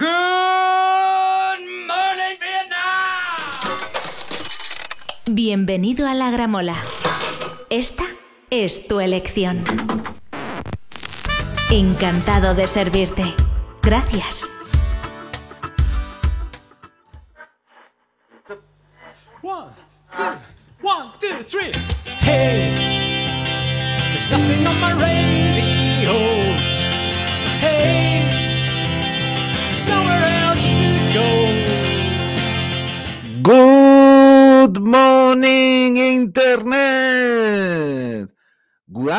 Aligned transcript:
Good 0.00 1.60
morning, 1.86 2.38
Vietnam. 2.40 3.36
Bienvenido 5.26 6.08
a 6.08 6.14
la 6.14 6.30
Gramola. 6.30 6.76
Esta 7.68 8.04
es 8.48 8.88
tu 8.88 9.00
elección. 9.00 9.62
Encantado 11.70 12.54
de 12.54 12.66
servirte. 12.66 13.34
Gracias. 13.82 14.48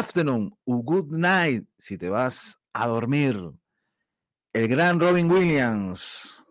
Afternoon 0.02 0.58
o 0.66 0.78
good 0.78 1.12
night 1.12 1.70
si 1.78 1.96
te 1.96 2.10
vas 2.10 2.58
a 2.73 2.88
dormir. 2.88 3.38
El 4.52 4.68
gran 4.68 5.00
Robin 5.00 5.30
Williams, 5.30 6.44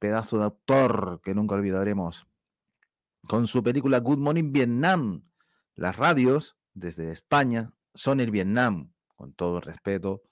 pedazo 0.00 0.40
de 0.40 0.46
actor 0.46 1.20
que 1.22 1.32
nunca 1.32 1.54
olvidaremos, 1.54 2.26
con 3.28 3.46
su 3.46 3.62
película 3.62 4.00
Good 4.00 4.18
Morning 4.18 4.50
Vietnam. 4.50 5.22
Las 5.76 5.94
radios 5.94 6.56
desde 6.74 7.12
España 7.12 7.72
son 7.94 8.18
el 8.18 8.32
Vietnam, 8.32 8.92
con 9.14 9.32
todo 9.32 9.60
respeto 9.60 10.24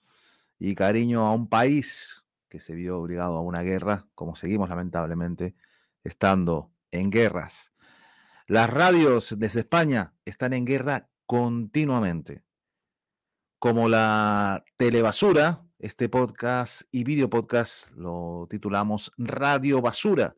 y 0.58 0.74
cariño 0.74 1.24
a 1.24 1.32
un 1.32 1.48
país 1.48 2.24
que 2.48 2.58
se 2.58 2.74
vio 2.74 2.98
obligado 2.98 3.36
a 3.36 3.40
una 3.40 3.62
guerra, 3.62 4.08
como 4.16 4.34
seguimos 4.34 4.68
lamentablemente 4.68 5.54
estando 6.02 6.72
en 6.90 7.10
guerras. 7.10 7.72
Las 8.48 8.68
radios 8.68 9.38
desde 9.38 9.60
España 9.60 10.12
están 10.24 10.52
en 10.54 10.64
guerra 10.64 11.08
continuamente. 11.24 12.42
Como 13.64 13.88
la 13.88 14.62
telebasura, 14.76 15.64
este 15.78 16.10
podcast 16.10 16.82
y 16.90 17.02
video 17.02 17.30
podcast 17.30 17.90
lo 17.92 18.46
titulamos 18.50 19.10
Radio 19.16 19.80
Basura 19.80 20.36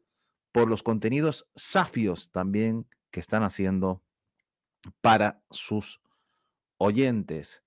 por 0.52 0.68
los 0.68 0.84
contenidos 0.84 1.48
safios 1.56 2.30
también 2.30 2.86
que 3.10 3.18
están 3.18 3.42
haciendo 3.42 4.00
para 5.00 5.42
sus 5.50 6.00
oyentes. 6.78 7.64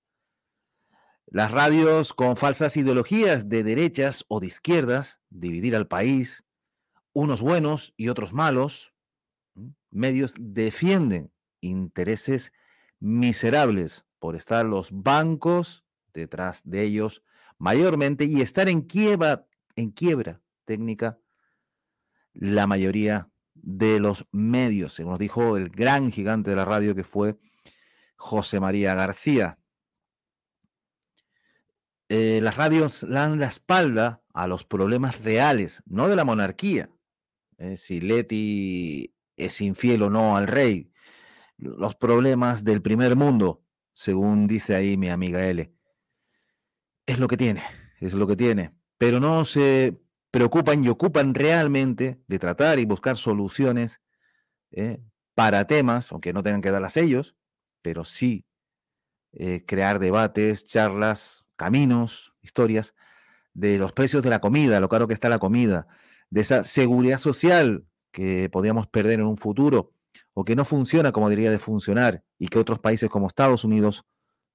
Las 1.26 1.50
radios 1.50 2.14
con 2.14 2.38
falsas 2.38 2.78
ideologías 2.78 3.50
de 3.50 3.62
derechas 3.62 4.24
o 4.28 4.40
de 4.40 4.46
izquierdas, 4.46 5.20
dividir 5.28 5.76
al 5.76 5.86
país, 5.86 6.42
unos 7.12 7.42
buenos 7.42 7.92
y 7.98 8.08
otros 8.08 8.32
malos, 8.32 8.94
medios 9.90 10.36
defienden 10.38 11.30
intereses 11.60 12.50
miserables 12.98 14.06
por 14.20 14.36
estar 14.36 14.64
los 14.64 14.90
bancos 14.92 15.84
detrás 16.12 16.62
de 16.64 16.82
ellos 16.82 17.24
mayormente 17.58 18.24
y 18.24 18.40
estar 18.40 18.68
en 18.68 18.82
quiebra, 18.82 19.46
en 19.74 19.90
quiebra 19.90 20.40
técnica 20.64 21.18
la 22.32 22.68
mayoría 22.68 23.28
de 23.54 23.98
los 23.98 24.26
medios, 24.30 24.94
según 24.94 25.12
nos 25.12 25.18
dijo 25.18 25.56
el 25.56 25.68
gran 25.68 26.12
gigante 26.12 26.50
de 26.50 26.56
la 26.56 26.64
radio 26.64 26.94
que 26.94 27.04
fue 27.04 27.38
José 28.16 28.60
María 28.60 28.94
García. 28.94 29.58
Eh, 32.08 32.40
las 32.42 32.56
radios 32.56 33.06
dan 33.08 33.38
la 33.38 33.46
espalda 33.46 34.22
a 34.32 34.46
los 34.46 34.64
problemas 34.64 35.20
reales, 35.20 35.82
no 35.86 36.08
de 36.08 36.16
la 36.16 36.24
monarquía. 36.24 36.90
eh, 37.58 37.76
si 37.76 38.00
Leti 38.00 39.14
es 39.36 39.60
infiel 39.60 40.02
o 40.02 40.10
no 40.10 40.36
al 40.36 40.46
rey, 40.46 40.90
los 41.56 41.94
problemas 41.94 42.64
del 42.64 42.80
primer 42.80 43.16
mundo, 43.16 43.59
según 43.92 44.46
dice 44.46 44.74
ahí 44.74 44.96
mi 44.96 45.10
amiga 45.10 45.46
L. 45.46 45.72
Es 47.06 47.18
lo 47.18 47.28
que 47.28 47.36
tiene, 47.36 47.62
es 48.00 48.14
lo 48.14 48.26
que 48.26 48.36
tiene. 48.36 48.74
Pero 48.98 49.20
no 49.20 49.44
se 49.44 50.00
preocupan 50.30 50.84
y 50.84 50.88
ocupan 50.88 51.34
realmente 51.34 52.22
de 52.26 52.38
tratar 52.38 52.78
y 52.78 52.84
buscar 52.84 53.16
soluciones 53.16 54.00
eh, 54.70 55.00
para 55.34 55.66
temas, 55.66 56.12
aunque 56.12 56.32
no 56.32 56.42
tengan 56.42 56.60
que 56.60 56.70
darlas 56.70 56.96
ellos, 56.96 57.34
pero 57.82 58.04
sí 58.04 58.46
eh, 59.32 59.64
crear 59.66 59.98
debates, 59.98 60.64
charlas, 60.64 61.44
caminos, 61.56 62.32
historias 62.42 62.94
de 63.54 63.78
los 63.78 63.92
precios 63.92 64.22
de 64.22 64.30
la 64.30 64.40
comida, 64.40 64.80
lo 64.80 64.88
caro 64.88 65.08
que 65.08 65.14
está 65.14 65.28
la 65.28 65.38
comida, 65.38 65.86
de 66.30 66.40
esa 66.40 66.64
seguridad 66.64 67.18
social 67.18 67.86
que 68.12 68.48
podríamos 68.50 68.86
perder 68.86 69.20
en 69.20 69.26
un 69.26 69.36
futuro 69.36 69.92
o 70.34 70.44
que 70.44 70.56
no 70.56 70.64
funciona 70.64 71.12
como 71.12 71.28
debería 71.28 71.50
de 71.50 71.58
funcionar 71.58 72.24
y 72.38 72.48
que 72.48 72.58
otros 72.58 72.78
países 72.78 73.08
como 73.08 73.26
Estados 73.26 73.64
Unidos 73.64 74.04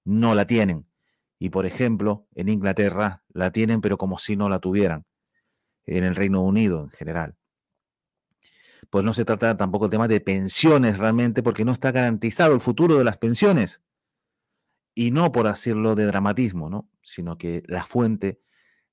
no 0.04 0.36
la 0.36 0.46
tienen. 0.46 0.88
Y 1.40 1.50
por 1.50 1.66
ejemplo, 1.66 2.28
en 2.36 2.50
Inglaterra 2.50 3.24
la 3.30 3.52
tienen, 3.52 3.82
pero 3.82 3.98
como 3.98 4.18
si 4.18 4.36
no 4.36 4.50
la 4.50 4.60
tuvieran. 4.60 5.06
En 5.86 6.04
el 6.04 6.16
Reino 6.16 6.42
Unido 6.42 6.82
en 6.84 6.90
general. 6.90 7.36
Pues 8.90 9.04
no 9.04 9.14
se 9.14 9.26
trata 9.26 9.58
tampoco 9.58 9.86
el 9.86 9.92
tema 9.92 10.08
de 10.08 10.22
pensiones 10.22 10.98
realmente, 10.98 11.44
porque 11.44 11.66
no 11.66 11.72
está 11.72 11.92
garantizado 11.92 12.54
el 12.54 12.62
futuro 12.62 12.98
de 12.98 13.04
las 13.04 13.18
pensiones. 13.18 13.82
Y 14.94 15.12
no 15.12 15.32
por 15.32 15.48
decirlo 15.48 15.96
de 15.96 16.06
dramatismo, 16.06 16.70
¿no? 16.70 16.90
Sino 17.02 17.38
que 17.38 17.64
la 17.68 17.84
fuente 17.84 18.40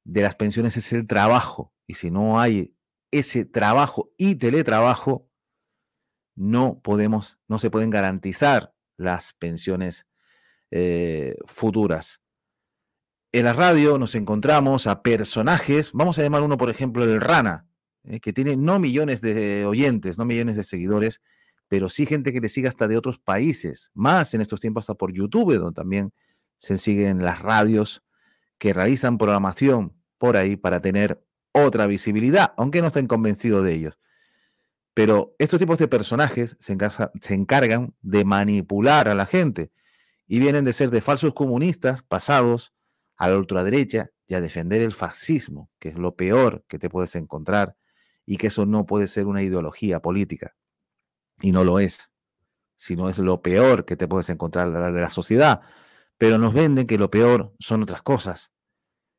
de 0.04 0.22
las 0.22 0.34
pensiones 0.34 0.76
es 0.76 0.92
el 0.92 1.06
trabajo. 1.06 1.72
Y 1.86 1.94
si 1.94 2.10
no 2.10 2.40
hay 2.40 2.74
ese 3.10 3.44
trabajo 3.44 4.12
y 4.16 4.34
teletrabajo, 4.34 5.28
no 6.34 6.80
podemos, 6.82 7.38
no 7.48 7.58
se 7.58 7.70
pueden 7.70 7.90
garantizar 7.90 8.72
las 8.96 9.32
pensiones 9.34 10.06
eh, 10.70 11.36
futuras. 11.46 12.20
En 13.32 13.44
la 13.44 13.52
radio 13.52 13.98
nos 13.98 14.14
encontramos 14.14 14.86
a 14.86 15.02
personajes, 15.02 15.92
vamos 15.92 16.18
a 16.18 16.22
llamar 16.22 16.42
uno, 16.42 16.56
por 16.56 16.70
ejemplo, 16.70 17.04
el 17.04 17.20
Rana, 17.20 17.66
eh, 18.04 18.20
que 18.20 18.32
tiene 18.32 18.56
no 18.56 18.78
millones 18.78 19.20
de 19.20 19.64
oyentes, 19.64 20.18
no 20.18 20.24
millones 20.24 20.56
de 20.56 20.64
seguidores, 20.64 21.20
pero 21.68 21.88
sí 21.88 22.04
gente 22.04 22.32
que 22.32 22.40
le 22.40 22.48
sigue 22.50 22.68
hasta 22.68 22.88
de 22.88 22.98
otros 22.98 23.18
países, 23.18 23.90
más 23.94 24.34
en 24.34 24.42
estos 24.42 24.60
tiempos 24.60 24.82
hasta 24.82 24.94
por 24.94 25.12
YouTube, 25.12 25.56
donde 25.56 25.74
también 25.74 26.12
se 26.58 26.76
siguen 26.78 27.24
las 27.24 27.40
radios 27.40 28.02
que 28.58 28.72
realizan 28.72 29.18
programación 29.18 29.94
por 30.18 30.36
ahí 30.36 30.56
para 30.56 30.80
tener 30.80 31.24
otra 31.52 31.86
visibilidad, 31.86 32.52
aunque 32.56 32.80
no 32.80 32.88
estén 32.88 33.06
convencidos 33.06 33.64
de 33.64 33.74
ellos. 33.74 33.98
Pero 34.94 35.34
estos 35.38 35.58
tipos 35.58 35.78
de 35.78 35.88
personajes 35.88 36.56
se, 36.60 36.76
se 37.20 37.34
encargan 37.34 37.94
de 38.02 38.24
manipular 38.24 39.08
a 39.08 39.14
la 39.14 39.26
gente 39.26 39.72
y 40.26 40.38
vienen 40.38 40.64
de 40.64 40.72
ser 40.72 40.90
de 40.90 41.00
falsos 41.00 41.34
comunistas 41.34 42.02
pasados 42.02 42.74
a 43.16 43.28
la 43.28 43.36
ultraderecha 43.36 44.10
y 44.26 44.34
a 44.34 44.40
defender 44.40 44.82
el 44.82 44.92
fascismo, 44.92 45.70
que 45.78 45.88
es 45.88 45.96
lo 45.96 46.16
peor 46.16 46.64
que 46.68 46.78
te 46.78 46.90
puedes 46.90 47.14
encontrar 47.14 47.76
y 48.26 48.36
que 48.36 48.48
eso 48.48 48.66
no 48.66 48.86
puede 48.86 49.06
ser 49.06 49.26
una 49.26 49.42
ideología 49.42 50.00
política. 50.00 50.54
Y 51.40 51.52
no 51.52 51.64
lo 51.64 51.80
es, 51.80 52.12
sino 52.76 53.08
es 53.08 53.18
lo 53.18 53.42
peor 53.42 53.84
que 53.84 53.96
te 53.96 54.08
puedes 54.08 54.28
encontrar 54.30 54.72
de 54.72 55.00
la 55.00 55.10
sociedad. 55.10 55.60
Pero 56.18 56.38
nos 56.38 56.54
venden 56.54 56.86
que 56.86 56.98
lo 56.98 57.10
peor 57.10 57.54
son 57.58 57.82
otras 57.82 58.02
cosas, 58.02 58.52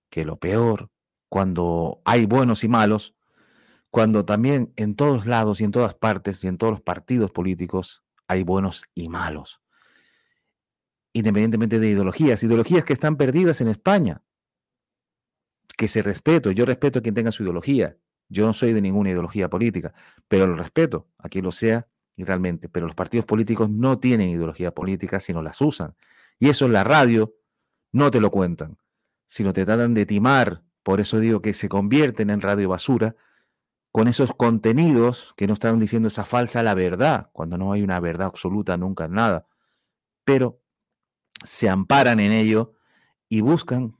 que 0.10 0.26
lo 0.26 0.38
peor, 0.38 0.90
cuando 1.30 2.02
hay 2.06 2.26
buenos 2.26 2.64
y 2.64 2.68
malos, 2.68 3.16
cuando 3.94 4.26
también 4.26 4.74
en 4.76 4.96
todos 4.96 5.28
lados 5.28 5.62
y 5.62 5.66
en 5.66 5.72
todas 5.72 5.94
partes 5.94 6.44
y 6.44 6.48
en 6.48 6.58
todos 6.58 6.74
los 6.74 6.82
partidos 6.82 7.30
políticos 7.30 8.04
hay 8.28 8.44
buenos 8.44 8.90
y 8.96 9.08
malos 9.08 9.62
independientemente 11.14 11.80
de 11.80 11.90
ideologías, 11.90 12.44
ideologías 12.44 12.84
que 12.84 12.94
están 12.94 13.18
perdidas 13.18 13.62
en 13.62 13.68
España, 13.68 14.24
que 15.78 15.88
se 15.88 16.02
respeto, 16.02 16.52
yo 16.52 16.66
respeto 16.66 17.00
a 17.00 17.02
quien 17.02 17.14
tenga 17.14 17.32
su 17.32 17.44
ideología, 17.44 17.98
yo 18.30 18.46
no 18.48 18.54
soy 18.54 18.74
de 18.74 18.82
ninguna 18.82 19.12
ideología 19.12 19.48
política, 19.48 19.94
pero 20.28 20.48
lo 20.48 20.56
respeto 20.56 21.08
a 21.20 21.30
quien 21.30 21.46
lo 21.46 21.52
sea 21.52 21.88
realmente, 22.18 22.70
pero 22.70 22.88
los 22.88 22.96
partidos 22.96 23.26
políticos 23.26 23.70
no 23.70 24.00
tienen 24.00 24.30
ideología 24.30 24.74
política, 24.74 25.20
sino 25.20 25.42
las 25.42 25.62
usan. 25.62 25.96
Y 26.40 26.50
eso 26.50 26.66
en 26.66 26.74
la 26.74 26.84
radio 26.84 27.36
no 27.92 28.12
te 28.12 28.20
lo 28.20 28.32
cuentan, 28.32 28.78
sino 29.26 29.54
te 29.54 29.66
tratan 29.66 29.94
de 29.94 30.06
timar, 30.06 30.64
por 30.82 31.00
eso 31.00 31.20
digo 31.20 31.42
que 31.42 31.54
se 31.54 31.70
convierten 31.70 32.30
en 32.30 32.42
radio 32.42 32.70
basura, 32.70 33.16
con 33.94 34.08
esos 34.08 34.34
contenidos 34.34 35.36
que 35.38 35.46
no 35.46 35.54
están 35.54 35.80
diciendo 35.80 36.08
esa 36.08 36.26
falsa 36.26 36.64
la 36.64 36.74
verdad, 36.74 37.30
cuando 37.32 37.60
no 37.60 37.74
hay 37.74 37.84
una 37.84 38.00
verdad 38.00 38.26
absoluta 38.26 38.76
nunca 38.76 39.06
en 39.06 39.14
nada, 39.14 39.46
pero 40.26 40.60
se 41.44 41.70
amparan 41.70 42.20
en 42.20 42.32
ello 42.32 42.74
y 43.30 43.42
buscan 43.42 43.96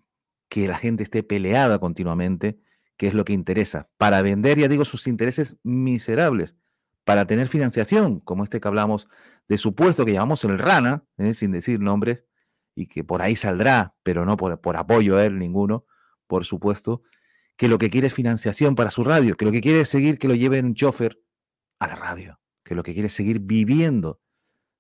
que 0.50 0.68
la 0.68 0.80
gente 0.80 1.04
esté 1.04 1.22
peleada 1.22 1.78
continuamente, 1.78 2.60
que 2.98 3.06
es 3.06 3.14
lo 3.14 3.24
que 3.24 3.34
interesa, 3.34 3.88
para 4.00 4.24
vender, 4.24 4.58
ya 4.58 4.68
digo, 4.68 4.84
sus 4.84 5.06
intereses 5.06 5.58
miserables, 5.62 6.56
para 7.04 7.28
tener 7.28 7.48
financiación, 7.48 8.20
como 8.20 8.44
este 8.44 8.60
que 8.60 8.68
hablamos 8.68 9.08
de 9.48 9.60
supuesto 9.60 10.06
que 10.06 10.14
llamamos 10.14 10.44
el 10.44 10.58
Rana, 10.58 11.04
¿eh? 11.20 11.36
sin 11.36 11.52
decir 11.52 11.80
nombres, 11.80 12.26
y 12.74 12.88
que 12.88 13.04
por 13.04 13.22
ahí 13.22 13.36
saldrá, 13.36 13.94
pero 14.02 14.26
no 14.26 14.38
por, 14.38 14.60
por 14.60 14.76
apoyo 14.76 15.18
a 15.18 15.26
él 15.26 15.38
ninguno, 15.38 15.86
por 16.26 16.46
supuesto, 16.46 17.04
que 17.56 17.68
lo 17.68 17.78
que 17.78 17.90
quiere 17.90 18.08
es 18.08 18.14
financiación 18.14 18.76
para 18.76 18.92
su 18.92 19.04
radio, 19.04 19.36
que 19.36 19.46
lo 19.46 19.52
que 19.52 19.62
quiere 19.62 19.82
es 19.82 19.90
seguir 19.90 20.18
que 20.18 20.28
lo 20.28 20.36
lleven 20.36 20.66
un 20.66 20.76
chofer 20.76 21.20
a 21.80 21.88
la 21.88 21.96
radio, 21.96 22.40
que 22.64 22.76
lo 22.76 22.84
que 22.84 22.94
quiere 22.94 23.08
es 23.08 23.14
seguir 23.14 23.40
viviendo 23.40 24.20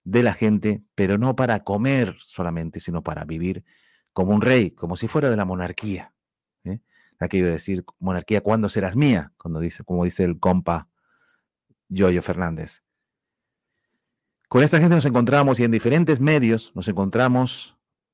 de 0.04 0.24
la 0.24 0.34
gente, 0.34 0.84
pero 0.96 1.18
no 1.18 1.36
para 1.36 1.64
comer 1.64 2.16
solamente, 2.20 2.80
sino 2.80 3.04
para 3.04 3.26
vivir 3.26 3.64
como 4.12 4.34
un 4.34 4.42
rey, 4.42 4.72
como 4.72 4.98
si 4.98 5.08
fuera 5.08 5.30
de 5.30 5.38
la 5.38 5.46
monarquía. 5.46 6.14
¿eh? 6.64 6.80
Aquello 7.20 7.46
de 7.46 7.54
decir, 7.54 7.86
monarquía, 8.00 8.42
¿cuándo 8.42 8.70
serás 8.70 8.96
mía? 8.96 9.32
Cuando 9.38 9.60
dice, 9.60 9.84
como 9.84 10.06
dice 10.06 10.24
el 10.24 10.40
compa 10.40 10.90
Yoyo 11.90 12.22
Fernández. 12.22 12.84
Con 14.50 14.64
esta 14.64 14.80
gente 14.80 14.96
nos 14.96 15.06
encontramos 15.06 15.60
y 15.60 15.64
en 15.64 15.72
diferentes 15.72 16.20
medios 16.20 16.72
nos 16.76 16.88
encontramos 16.88 17.73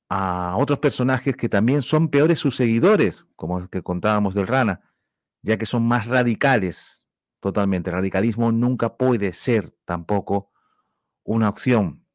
a 0.10 0.56
otros 0.58 0.80
personajes 0.80 1.38
que 1.38 1.50
también 1.50 1.82
son 1.84 2.10
peores 2.10 2.40
sus 2.40 2.56
seguidores, 2.56 3.28
como 3.36 3.60
el 3.60 3.70
que 3.70 3.84
contábamos 3.84 4.34
del 4.34 4.48
Rana, 4.48 4.82
ya 5.42 5.58
que 5.58 5.66
son 5.66 5.84
más 5.84 6.08
radicales 6.08 7.04
totalmente. 7.40 7.92
radicalismo 7.92 8.52
nunca 8.52 8.98
puede 8.98 9.34
ser 9.34 9.76
tampoco 9.86 10.52
una 11.24 11.48
opción, 11.48 12.06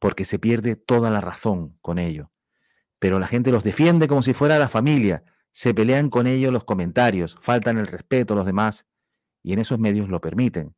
porque 0.00 0.24
se 0.24 0.38
pierde 0.38 0.76
toda 0.76 1.10
la 1.10 1.20
razón 1.20 1.78
con 1.80 1.98
ello. 1.98 2.30
Pero 2.98 3.18
la 3.18 3.26
gente 3.26 3.50
los 3.50 3.64
defiende 3.64 4.06
como 4.08 4.22
si 4.22 4.34
fuera 4.34 4.58
la 4.58 4.68
familia, 4.68 5.24
se 5.52 5.74
pelean 5.74 6.10
con 6.10 6.26
ellos 6.26 6.52
los 6.52 6.64
comentarios, 6.64 7.36
faltan 7.40 7.78
el 7.78 7.86
respeto 7.86 8.34
a 8.34 8.36
los 8.36 8.46
demás, 8.46 8.86
y 9.42 9.52
en 9.52 9.58
esos 9.58 9.78
medios 9.78 10.08
lo 10.08 10.20
permiten. 10.20 10.74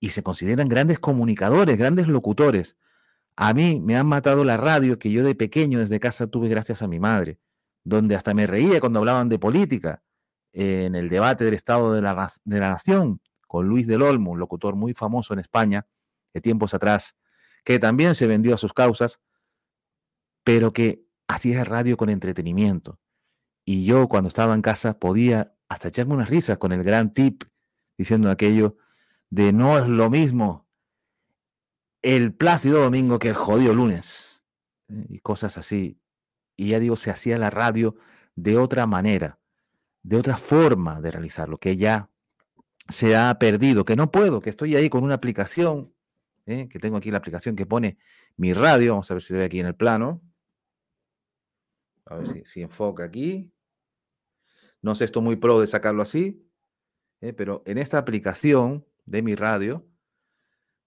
Y 0.00 0.10
se 0.10 0.22
consideran 0.22 0.68
grandes 0.68 0.98
comunicadores, 0.98 1.76
grandes 1.76 2.08
locutores. 2.08 2.76
A 3.36 3.52
mí 3.52 3.80
me 3.80 3.96
han 3.96 4.06
matado 4.06 4.44
la 4.44 4.56
radio 4.56 4.98
que 4.98 5.10
yo 5.10 5.22
de 5.22 5.34
pequeño 5.34 5.78
desde 5.78 6.00
casa 6.00 6.26
tuve 6.26 6.48
gracias 6.48 6.80
a 6.80 6.88
mi 6.88 6.98
madre, 6.98 7.38
donde 7.84 8.16
hasta 8.16 8.32
me 8.32 8.46
reía 8.46 8.80
cuando 8.80 8.98
hablaban 8.98 9.28
de 9.28 9.38
política, 9.38 10.02
en 10.52 10.94
el 10.94 11.10
debate 11.10 11.44
del 11.44 11.52
Estado 11.52 11.92
de 11.92 12.00
la, 12.00 12.32
de 12.44 12.60
la 12.60 12.70
Nación, 12.70 13.20
con 13.46 13.68
Luis 13.68 13.86
del 13.86 14.00
Olmo, 14.00 14.32
un 14.32 14.38
locutor 14.38 14.74
muy 14.74 14.94
famoso 14.94 15.34
en 15.34 15.40
España, 15.40 15.86
de 16.32 16.40
tiempos 16.40 16.72
atrás, 16.72 17.14
que 17.62 17.78
también 17.78 18.14
se 18.14 18.26
vendió 18.26 18.54
a 18.54 18.58
sus 18.58 18.72
causas, 18.72 19.20
pero 20.42 20.72
que 20.72 21.04
hacía 21.28 21.64
radio 21.64 21.96
con 21.98 22.08
entretenimiento. 22.08 22.98
Y 23.66 23.84
yo 23.84 24.08
cuando 24.08 24.28
estaba 24.28 24.54
en 24.54 24.62
casa 24.62 24.98
podía 24.98 25.54
hasta 25.68 25.88
echarme 25.88 26.14
unas 26.14 26.30
risas 26.30 26.56
con 26.56 26.72
el 26.72 26.82
gran 26.84 27.12
tip, 27.12 27.44
diciendo 27.98 28.30
aquello 28.30 28.76
de 29.28 29.52
no 29.52 29.78
es 29.78 29.88
lo 29.88 30.08
mismo 30.08 30.65
el 32.14 32.34
plácido 32.34 32.82
domingo 32.82 33.18
que 33.18 33.28
el 33.28 33.34
jodido 33.34 33.74
lunes. 33.74 34.44
¿eh? 34.88 35.06
Y 35.08 35.18
cosas 35.20 35.58
así. 35.58 36.00
Y 36.56 36.70
ya 36.70 36.80
digo, 36.80 36.96
se 36.96 37.10
hacía 37.10 37.38
la 37.38 37.50
radio 37.50 37.96
de 38.34 38.58
otra 38.58 38.86
manera 38.86 39.38
de 40.06 40.16
otra 40.16 40.36
forma 40.36 41.00
de 41.00 41.10
realizarlo, 41.10 41.58
que 41.58 41.76
ya 41.76 42.08
se 42.88 43.16
ha 43.16 43.36
perdido, 43.40 43.84
que 43.84 43.96
no 43.96 44.12
puedo, 44.12 44.40
que 44.40 44.50
estoy 44.50 44.76
ahí 44.76 44.88
con 44.88 45.02
una 45.02 45.14
aplicación, 45.14 45.92
¿eh? 46.46 46.68
que 46.68 46.78
tengo 46.78 46.96
aquí 46.96 47.10
la 47.10 47.18
aplicación 47.18 47.56
que 47.56 47.66
pone 47.66 47.98
mi 48.36 48.52
radio, 48.52 48.92
vamos 48.92 49.10
a 49.10 49.14
ver 49.14 49.22
si 49.22 49.28
se 49.28 49.38
ve 49.38 49.44
aquí 49.46 49.58
en 49.58 49.66
el 49.66 49.74
plano. 49.74 50.22
A 52.04 52.14
ver 52.14 52.46
si, 52.46 52.62
enfoca 52.62 53.02
aquí. 53.02 53.52
No 54.80 54.94
sé, 54.94 55.06
estoy 55.06 55.22
muy 55.22 55.34
pro 55.34 55.60
de 55.60 55.66
sacarlo 55.66 56.02
así, 56.02 56.48
¿eh? 57.20 57.32
pero 57.32 57.64
en 57.66 57.76
esta 57.76 57.98
aplicación 57.98 58.86
de 59.06 59.22
mi 59.22 59.34
radio, 59.34 59.84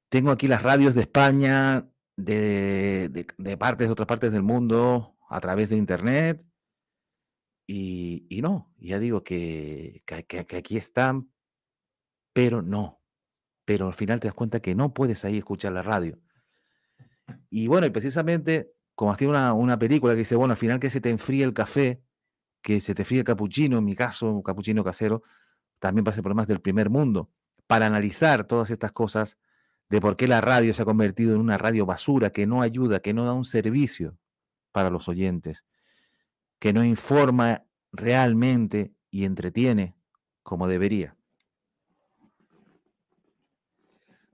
tengo 0.10 0.32
aquí 0.32 0.48
las 0.48 0.64
radios 0.64 0.96
de 0.96 1.02
España, 1.02 1.88
de, 2.16 3.10
de 3.38 3.58
partes 3.58 3.88
de 3.88 3.92
otras 3.92 4.08
partes 4.08 4.32
del 4.32 4.44
mundo, 4.44 5.18
a 5.30 5.40
través 5.40 5.70
de 5.70 5.78
internet, 5.78 6.46
y, 7.72 8.40
no, 8.42 8.74
ya 8.80 8.98
digo 8.98 9.24
que, 9.24 10.02
que, 10.06 10.58
aquí 10.58 10.76
están, 10.76 11.30
pero 12.34 12.64
no. 12.64 13.00
Pero 13.64 13.86
al 13.86 13.94
final 13.94 14.20
te 14.20 14.28
das 14.28 14.34
cuenta 14.34 14.60
que 14.60 14.74
no 14.74 14.92
puedes 14.92 15.24
ahí 15.24 15.38
escuchar 15.38 15.74
la 15.74 15.84
radio. 15.84 16.20
Y 17.52 17.68
bueno, 17.68 17.86
y 17.86 17.92
precisamente, 17.92 18.74
como 18.96 19.12
hacía 19.12 19.30
una, 19.30 19.54
una 19.54 19.78
película 19.78 20.14
que 20.14 20.20
dice, 20.22 20.36
bueno, 20.36 20.54
al 20.54 20.58
final 20.58 20.80
que 20.80 20.90
se 20.90 21.00
te 21.00 21.12
enfríe 21.12 21.44
el 21.44 21.54
café, 21.54 22.02
que 22.64 22.82
se 22.82 22.96
te 22.96 23.06
fríe 23.06 23.20
el 23.20 23.26
capuchino, 23.26 23.78
en 23.78 23.86
mi 23.86 23.96
caso, 23.96 24.34
un 24.34 24.42
capuchino 24.42 24.84
casero, 24.84 25.22
también 25.78 26.04
pasa 26.04 26.24
problemas 26.24 26.48
del 26.48 26.62
primer 26.62 26.90
mundo. 26.90 27.30
Para 27.68 27.86
analizar 27.86 28.46
todas 28.46 28.72
estas 28.72 28.94
cosas 28.94 29.38
de 29.90 30.02
por 30.02 30.16
qué 30.16 30.28
la 30.28 30.42
radio 30.42 30.74
se 30.74 30.82
ha 30.82 30.86
convertido 30.86 31.34
en 31.34 31.42
una 31.42 31.58
radio 31.58 31.86
basura 31.86 32.32
que 32.32 32.46
no 32.46 32.62
ayuda, 32.62 33.00
que 33.00 33.14
no 33.14 33.26
da 33.26 33.34
un 33.34 33.46
servicio 33.46 34.18
para 34.72 34.90
los 34.90 35.08
oyentes 35.08 35.66
que 36.60 36.74
no 36.74 36.84
informa 36.84 37.66
realmente 37.92 38.94
y 39.10 39.26
entretiene 39.26 39.96
como 40.44 40.68
debería. 40.68 41.16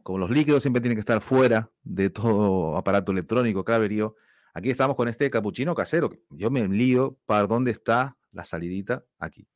Como 0.04 0.20
los 0.20 0.30
líquidos 0.30 0.62
siempre 0.62 0.82
tienen 0.82 0.98
que 0.98 1.02
estar 1.02 1.22
fuera 1.22 1.72
de 1.84 2.10
todo 2.10 2.78
aparato 2.78 3.12
electrónico, 3.12 3.64
claverío, 3.64 4.16
aquí 4.54 4.70
estamos 4.70 4.96
con 4.96 5.08
este 5.08 5.30
capuchino 5.30 5.74
casero. 5.74 6.12
Yo 6.30 6.52
me 6.52 6.68
lío 6.68 7.18
para 7.26 7.48
dónde 7.48 7.72
está 7.72 8.18
la 8.32 8.46
salidita 8.46 9.04
aquí. 9.18 9.48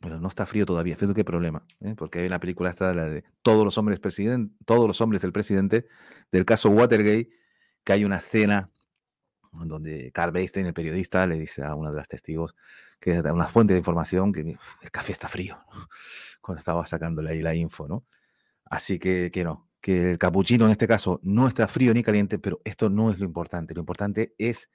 Bueno, 0.00 0.20
no 0.20 0.28
está 0.28 0.46
frío 0.46 0.66
todavía, 0.66 0.94
fíjate 0.94 1.14
qué 1.14 1.24
problema, 1.24 1.66
¿eh? 1.80 1.94
porque 1.96 2.20
hay 2.20 2.26
una 2.26 2.38
película 2.38 2.70
esta 2.70 2.92
la 2.94 3.08
de 3.08 3.24
todos 3.42 3.64
los 3.64 3.78
hombres 3.78 3.98
todos 4.66 4.86
los 4.86 5.00
hombres 5.00 5.22
del 5.22 5.32
presidente, 5.32 5.86
del 6.30 6.44
caso 6.44 6.68
Watergate, 6.68 7.30
que 7.82 7.92
hay 7.92 8.04
una 8.04 8.18
escena 8.18 8.70
donde 9.52 10.12
Carl 10.12 10.32
Beistein, 10.32 10.66
el 10.66 10.74
periodista, 10.74 11.26
le 11.26 11.38
dice 11.38 11.64
a 11.64 11.74
una 11.74 11.90
de 11.90 11.96
las 11.96 12.08
testigos 12.08 12.54
que 13.00 13.22
da 13.22 13.32
una 13.32 13.46
fuente 13.46 13.72
de 13.72 13.78
información 13.78 14.32
que 14.32 14.40
el 14.82 14.90
café 14.90 15.12
está 15.12 15.28
frío, 15.28 15.58
cuando 16.42 16.58
estaba 16.58 16.86
sacándole 16.86 17.30
ahí 17.30 17.40
la 17.40 17.54
info, 17.54 17.88
¿no? 17.88 18.04
Así 18.64 18.98
que, 18.98 19.30
que 19.32 19.44
no, 19.44 19.68
que 19.80 20.12
el 20.12 20.18
capuchino 20.18 20.66
en 20.66 20.72
este 20.72 20.88
caso 20.88 21.20
no 21.22 21.46
está 21.46 21.68
frío 21.68 21.94
ni 21.94 22.02
caliente, 22.02 22.38
pero 22.38 22.58
esto 22.64 22.90
no 22.90 23.10
es 23.10 23.18
lo 23.18 23.24
importante. 23.24 23.74
Lo 23.74 23.80
importante 23.80 24.34
es 24.38 24.68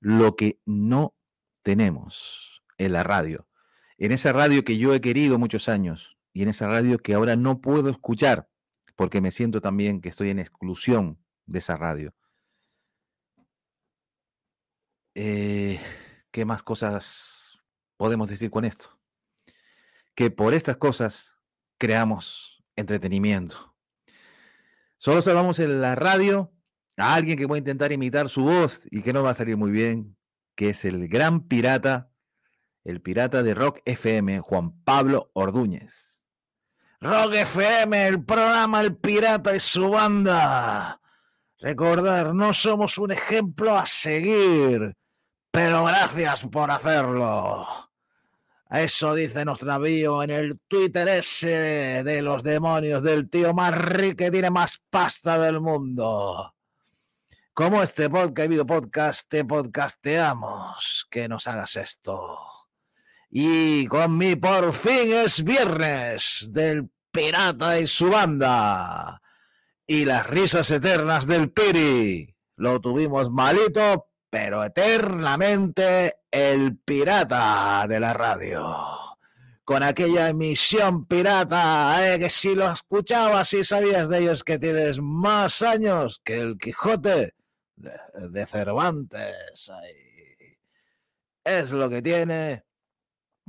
lo 0.00 0.36
que 0.36 0.60
no 0.66 1.14
tenemos 1.62 2.62
en 2.76 2.92
la 2.92 3.02
radio. 3.02 3.48
En 3.98 4.12
esa 4.12 4.32
radio 4.32 4.64
que 4.64 4.76
yo 4.78 4.94
he 4.94 5.00
querido 5.00 5.38
muchos 5.38 5.68
años 5.68 6.16
y 6.32 6.42
en 6.42 6.48
esa 6.48 6.66
radio 6.66 6.98
que 6.98 7.14
ahora 7.14 7.36
no 7.36 7.60
puedo 7.60 7.88
escuchar 7.90 8.48
porque 8.96 9.20
me 9.20 9.30
siento 9.30 9.60
también 9.60 10.00
que 10.00 10.08
estoy 10.08 10.30
en 10.30 10.38
exclusión 10.38 11.18
de 11.46 11.58
esa 11.58 11.76
radio. 11.76 12.14
Eh, 15.14 15.80
¿Qué 16.30 16.44
más 16.44 16.62
cosas 16.62 17.58
podemos 17.96 18.28
decir 18.28 18.50
con 18.50 18.64
esto? 18.64 18.98
Que 20.14 20.30
por 20.30 20.54
estas 20.54 20.76
cosas 20.76 21.36
creamos 21.78 22.64
entretenimiento. 22.76 23.76
Solo 24.98 25.22
salvamos 25.22 25.58
en 25.58 25.80
la 25.80 25.94
radio 25.94 26.52
a 26.96 27.14
alguien 27.14 27.36
que 27.36 27.52
a 27.52 27.58
intentar 27.58 27.92
imitar 27.92 28.28
su 28.28 28.44
voz 28.44 28.86
y 28.90 29.02
que 29.02 29.12
no 29.12 29.22
va 29.22 29.30
a 29.30 29.34
salir 29.34 29.56
muy 29.56 29.70
bien, 29.70 30.16
que 30.56 30.70
es 30.70 30.84
el 30.84 31.08
gran 31.08 31.46
pirata, 31.46 32.10
el 32.84 33.00
pirata 33.00 33.42
de 33.42 33.54
Rock 33.54 33.80
FM, 33.84 34.40
Juan 34.40 34.82
Pablo 34.84 35.30
Ordúñez. 35.32 36.22
Rock 37.00 37.34
FM, 37.34 38.06
el 38.06 38.24
programa 38.24 38.80
El 38.80 38.96
Pirata 38.96 39.54
y 39.54 39.60
su 39.60 39.90
banda. 39.90 41.00
Recordar, 41.58 42.34
no 42.34 42.54
somos 42.54 42.98
un 42.98 43.12
ejemplo 43.12 43.76
a 43.76 43.84
seguir 43.84 44.94
pero 45.54 45.84
gracias 45.84 46.48
por 46.48 46.68
hacerlo. 46.68 47.64
Eso 48.68 49.14
dice 49.14 49.44
nuestro 49.44 49.68
navío 49.68 50.20
en 50.24 50.30
el 50.30 50.58
Twitter 50.66 51.06
ese 51.06 52.02
de 52.02 52.22
los 52.22 52.42
demonios 52.42 53.04
del 53.04 53.30
tío 53.30 53.54
más 53.54 53.72
rico 53.72 54.16
que 54.16 54.32
tiene 54.32 54.50
más 54.50 54.82
pasta 54.90 55.38
del 55.38 55.60
mundo. 55.60 56.56
Como 57.52 57.84
este 57.84 58.10
podcast, 58.10 58.48
video 58.48 58.66
podcast, 58.66 59.28
te 59.28 59.44
podcasteamos. 59.44 61.06
Que 61.08 61.28
nos 61.28 61.46
hagas 61.46 61.76
esto. 61.76 62.63
Y 63.36 63.88
con 63.88 64.16
mi 64.16 64.36
por 64.36 64.72
fin 64.72 65.12
es 65.12 65.42
viernes 65.42 66.50
del 66.52 66.88
pirata 67.10 67.80
y 67.80 67.88
su 67.88 68.08
banda. 68.08 69.20
Y 69.84 70.04
las 70.04 70.24
risas 70.28 70.70
eternas 70.70 71.26
del 71.26 71.50
Piri. 71.50 72.32
Lo 72.54 72.80
tuvimos 72.80 73.32
malito, 73.32 74.06
pero 74.30 74.62
eternamente 74.62 76.18
el 76.30 76.78
pirata 76.78 77.86
de 77.88 77.98
la 77.98 78.12
radio. 78.12 78.72
Con 79.64 79.82
aquella 79.82 80.28
emisión 80.28 81.04
pirata, 81.06 82.14
eh, 82.14 82.20
que 82.20 82.30
si 82.30 82.54
lo 82.54 82.70
escuchabas 82.70 83.52
y 83.52 83.64
sabías 83.64 84.08
de 84.08 84.18
ellos 84.20 84.44
que 84.44 84.60
tienes 84.60 85.00
más 85.00 85.60
años 85.60 86.20
que 86.22 86.38
el 86.38 86.56
Quijote 86.56 87.34
de, 87.74 88.46
Cervantes. 88.46 89.72
Es 91.42 91.72
lo 91.72 91.90
que 91.90 92.00
tiene. 92.00 92.63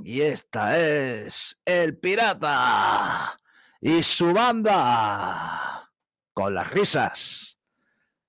Y 0.03 0.21
esta 0.21 0.77
es 0.77 1.59
el 1.65 1.97
pirata 1.97 3.39
y 3.81 4.03
su 4.03 4.33
banda 4.33 5.89
con 6.33 6.53
las 6.53 6.69
risas 6.69 7.57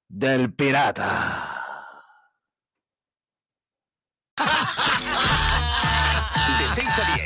del 0.08 0.52
pirata. 0.54 1.56
6 6.76 6.88
a 6.98 7.16
10. 7.16 7.25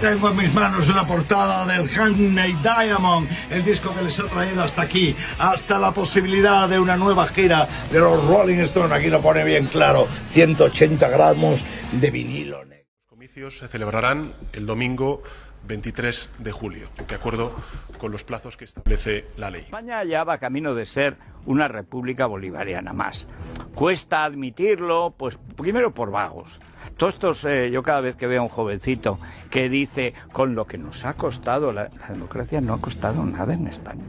Tengo 0.00 0.30
en 0.30 0.36
mis 0.36 0.54
manos 0.54 0.88
una 0.88 1.06
portada 1.06 1.66
del 1.66 1.86
Handmade 1.90 2.56
Diamond, 2.62 3.28
el 3.50 3.62
disco 3.62 3.94
que 3.94 4.00
les 4.00 4.18
ha 4.18 4.26
traído 4.28 4.62
hasta 4.62 4.80
aquí, 4.80 5.14
hasta 5.38 5.78
la 5.78 5.92
posibilidad 5.92 6.66
de 6.70 6.78
una 6.78 6.96
nueva 6.96 7.26
gira 7.26 7.68
de 7.92 7.98
los 7.98 8.26
Rolling 8.26 8.60
Stones. 8.60 8.92
Aquí 8.92 9.10
lo 9.10 9.20
pone 9.20 9.44
bien 9.44 9.66
claro, 9.66 10.08
180 10.30 11.06
gramos 11.06 11.62
de 11.92 12.10
vinilo. 12.10 12.64
negro. 12.64 12.86
Los 12.96 13.08
comicios 13.08 13.58
se 13.58 13.68
celebrarán 13.68 14.32
el 14.54 14.64
domingo 14.64 15.22
23 15.68 16.30
de 16.38 16.50
julio, 16.50 16.88
de 17.06 17.14
acuerdo 17.14 17.54
con 17.98 18.10
los 18.10 18.24
plazos 18.24 18.56
que 18.56 18.64
establece 18.64 19.26
la 19.36 19.50
ley. 19.50 19.64
España 19.64 20.02
ya 20.04 20.24
va 20.24 20.38
camino 20.38 20.74
de 20.74 20.86
ser 20.86 21.18
una 21.44 21.68
república 21.68 22.24
bolivariana 22.24 22.94
más. 22.94 23.28
Cuesta 23.74 24.24
admitirlo, 24.24 25.14
pues 25.18 25.36
primero 25.58 25.92
por 25.92 26.10
vagos. 26.10 26.58
Todos 26.96 27.14
estos, 27.14 27.44
eh, 27.44 27.70
yo 27.70 27.82
cada 27.82 28.00
vez 28.00 28.16
que 28.16 28.26
veo 28.26 28.40
a 28.40 28.44
un 28.44 28.48
jovencito 28.48 29.18
que 29.50 29.68
dice, 29.68 30.14
con 30.32 30.54
lo 30.54 30.66
que 30.66 30.78
nos 30.78 31.04
ha 31.04 31.14
costado, 31.14 31.72
la, 31.72 31.88
la 31.98 32.08
democracia 32.08 32.60
no 32.60 32.74
ha 32.74 32.80
costado 32.80 33.24
nada 33.24 33.54
en 33.54 33.66
España. 33.66 34.04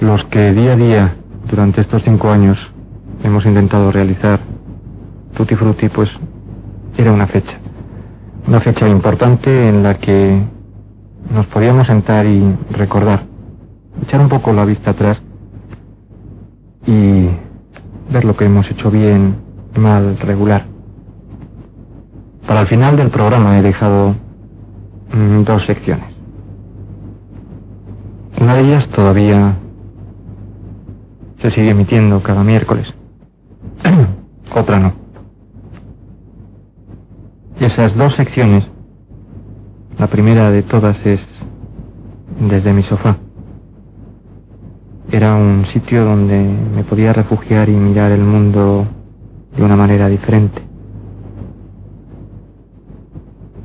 Los 0.00 0.24
que 0.24 0.52
día 0.52 0.72
a 0.72 0.76
día, 0.76 1.16
durante 1.48 1.80
estos 1.80 2.02
cinco 2.02 2.30
años, 2.30 2.72
hemos 3.24 3.46
intentado 3.46 3.92
realizar 3.92 4.40
Tutti 5.36 5.54
Frutti, 5.54 5.88
pues 5.88 6.10
era 6.96 7.12
una 7.12 7.26
fecha. 7.26 7.58
Una 8.46 8.60
fecha 8.60 8.88
importante 8.88 9.68
en 9.68 9.82
la 9.82 9.94
que 9.94 10.40
nos 11.32 11.46
podíamos 11.46 11.86
sentar 11.86 12.26
y 12.26 12.56
recordar, 12.70 13.22
echar 14.02 14.20
un 14.20 14.28
poco 14.28 14.52
la 14.52 14.64
vista 14.64 14.92
atrás 14.92 15.20
y 16.86 17.26
ver 18.10 18.24
lo 18.24 18.36
que 18.36 18.44
hemos 18.44 18.70
hecho 18.70 18.90
bien, 18.90 19.36
mal, 19.76 20.16
regular. 20.18 20.64
Para 22.46 22.60
el 22.60 22.66
final 22.68 22.96
del 22.96 23.10
programa 23.10 23.58
he 23.58 23.62
dejado 23.62 24.14
mm, 25.12 25.42
dos 25.42 25.64
secciones. 25.64 26.06
Una 28.40 28.54
de 28.54 28.60
ellas 28.60 28.86
todavía 28.86 29.56
se 31.38 31.50
sigue 31.50 31.70
emitiendo 31.70 32.20
cada 32.22 32.44
miércoles. 32.44 32.94
Otra 34.54 34.78
no. 34.78 34.92
Y 37.58 37.64
esas 37.64 37.96
dos 37.96 38.14
secciones, 38.14 38.64
la 39.98 40.06
primera 40.06 40.50
de 40.50 40.62
todas 40.62 41.04
es 41.04 41.20
desde 42.38 42.72
mi 42.72 42.82
sofá. 42.82 43.16
Era 45.10 45.34
un 45.34 45.64
sitio 45.66 46.04
donde 46.04 46.48
me 46.74 46.84
podía 46.84 47.12
refugiar 47.12 47.68
y 47.68 47.72
mirar 47.72 48.12
el 48.12 48.20
mundo 48.20 48.86
de 49.56 49.62
una 49.64 49.74
manera 49.76 50.08
diferente. 50.08 50.60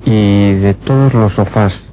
Y 0.06 0.54
de 0.56 0.74
todos 0.74 1.14
los 1.14 1.34
sofás 1.34 1.92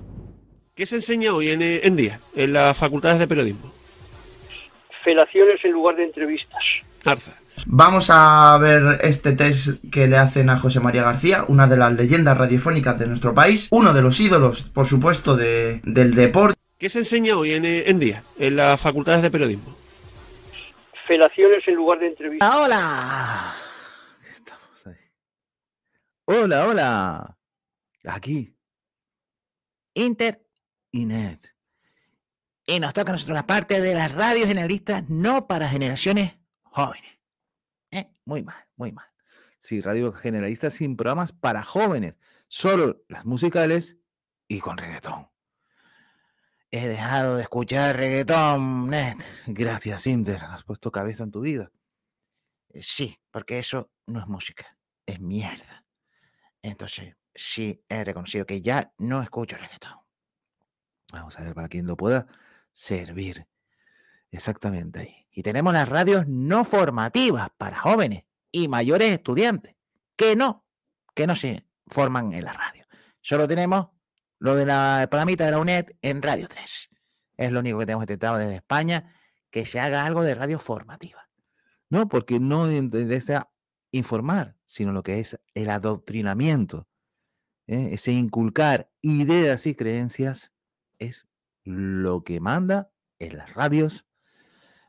¿Qué 0.74 0.86
se 0.86 0.96
enseña 0.96 1.34
hoy 1.34 1.50
en, 1.50 1.60
eh, 1.60 1.80
en 1.82 1.96
día 1.96 2.20
en 2.36 2.52
las 2.52 2.76
facultades 2.76 3.18
de 3.18 3.26
periodismo? 3.26 3.72
Felaciones 5.02 5.58
en 5.64 5.72
lugar 5.72 5.96
de 5.96 6.04
entrevistas. 6.04 6.62
Arza. 7.04 7.36
Vamos 7.66 8.10
a 8.12 8.56
ver 8.58 9.00
este 9.02 9.32
test 9.32 9.82
que 9.90 10.06
le 10.06 10.16
hacen 10.16 10.48
a 10.50 10.58
José 10.58 10.78
María 10.78 11.02
García, 11.02 11.44
una 11.48 11.66
de 11.66 11.76
las 11.76 11.92
leyendas 11.92 12.38
radiofónicas 12.38 12.96
de 12.98 13.08
nuestro 13.08 13.34
país, 13.34 13.68
uno 13.72 13.92
de 13.92 14.02
los 14.02 14.20
ídolos, 14.20 14.62
por 14.62 14.86
supuesto, 14.86 15.36
de, 15.36 15.80
del 15.82 16.14
deporte. 16.14 16.58
¿Qué 16.78 16.88
se 16.88 17.00
enseña 17.00 17.36
hoy 17.36 17.54
en, 17.54 17.64
eh, 17.64 17.90
en 17.90 17.98
día 17.98 18.22
en 18.38 18.54
las 18.54 18.80
facultades 18.80 19.22
de 19.22 19.32
periodismo? 19.32 19.76
Felaciones 21.08 21.66
en 21.66 21.74
lugar 21.74 21.98
de 21.98 22.06
entrevistas. 22.06 22.54
Hola. 22.54 23.52
Estamos 24.30 24.86
ahí. 24.86 24.94
Hola, 26.26 26.66
hola. 26.68 27.37
Aquí. 28.08 28.56
Inter 29.94 30.46
y 30.90 31.04
Net. 31.04 31.40
Y 32.66 32.80
nos 32.80 32.92
toca 32.92 33.10
a 33.10 33.14
nosotros 33.14 33.34
la 33.34 33.46
parte 33.46 33.80
de 33.80 33.94
las 33.94 34.14
radios 34.14 34.48
generalistas 34.48 35.08
no 35.08 35.46
para 35.46 35.68
generaciones 35.68 36.38
jóvenes. 36.62 37.18
¿Eh? 37.90 38.10
Muy 38.24 38.42
mal, 38.42 38.66
muy 38.76 38.92
mal. 38.92 39.06
Sí, 39.58 39.80
radio 39.80 40.12
generalista 40.12 40.70
sin 40.70 40.96
programas 40.96 41.32
para 41.32 41.62
jóvenes. 41.64 42.18
Solo 42.48 43.04
las 43.08 43.26
musicales 43.26 43.98
y 44.46 44.60
con 44.60 44.78
reggaetón. 44.78 45.28
He 46.70 46.86
dejado 46.86 47.36
de 47.36 47.42
escuchar 47.42 47.96
reggaetón, 47.96 48.90
Net. 48.90 49.18
Gracias, 49.46 50.06
Inter. 50.06 50.42
Has 50.42 50.64
puesto 50.64 50.92
cabeza 50.92 51.24
en 51.24 51.30
tu 51.30 51.40
vida. 51.40 51.72
Eh, 52.68 52.82
Sí, 52.82 53.18
porque 53.30 53.58
eso 53.58 53.90
no 54.06 54.20
es 54.20 54.26
música, 54.26 54.78
es 55.06 55.20
mierda. 55.20 55.86
Entonces, 56.62 57.16
sí 57.38 57.84
he 57.88 58.04
reconocido 58.04 58.44
que 58.46 58.60
ya 58.60 58.92
no 58.98 59.22
escucho 59.22 59.56
reggaetón. 59.56 59.98
Vamos 61.12 61.38
a 61.38 61.44
ver 61.44 61.54
para 61.54 61.68
quien 61.68 61.86
lo 61.86 61.96
pueda 61.96 62.26
servir. 62.72 63.46
Exactamente 64.30 65.00
ahí. 65.00 65.26
Y 65.32 65.42
tenemos 65.42 65.72
las 65.72 65.88
radios 65.88 66.26
no 66.26 66.64
formativas 66.64 67.48
para 67.56 67.80
jóvenes 67.80 68.24
y 68.50 68.68
mayores 68.68 69.12
estudiantes, 69.12 69.74
que 70.16 70.36
no, 70.36 70.66
que 71.14 71.26
no 71.26 71.36
se 71.36 71.66
forman 71.86 72.32
en 72.32 72.44
la 72.44 72.52
radio. 72.52 72.84
Solo 73.20 73.46
tenemos 73.48 73.88
lo 74.38 74.54
de 74.54 74.66
la 74.66 75.02
el 75.02 75.08
programita 75.08 75.46
de 75.46 75.50
la 75.52 75.58
UNED 75.58 75.86
en 76.02 76.22
Radio 76.22 76.48
3. 76.48 76.90
Es 77.36 77.52
lo 77.52 77.60
único 77.60 77.78
que 77.78 77.86
tenemos 77.86 78.02
intentado 78.02 78.36
desde 78.36 78.56
España, 78.56 79.14
que 79.50 79.64
se 79.64 79.80
haga 79.80 80.04
algo 80.04 80.22
de 80.22 80.34
radio 80.34 80.58
formativa. 80.58 81.28
No, 81.88 82.08
porque 82.08 82.38
no 82.40 82.70
interesa 82.70 83.50
informar, 83.92 84.56
sino 84.66 84.92
lo 84.92 85.02
que 85.02 85.20
es 85.20 85.38
el 85.54 85.70
adoctrinamiento. 85.70 86.88
¿Eh? 87.68 87.90
Ese 87.92 88.12
inculcar 88.12 88.90
ideas 89.00 89.66
y 89.66 89.74
creencias 89.74 90.52
es 90.98 91.28
lo 91.64 92.24
que 92.24 92.40
manda 92.40 92.90
en 93.20 93.36
las 93.38 93.54
radios 93.54 94.06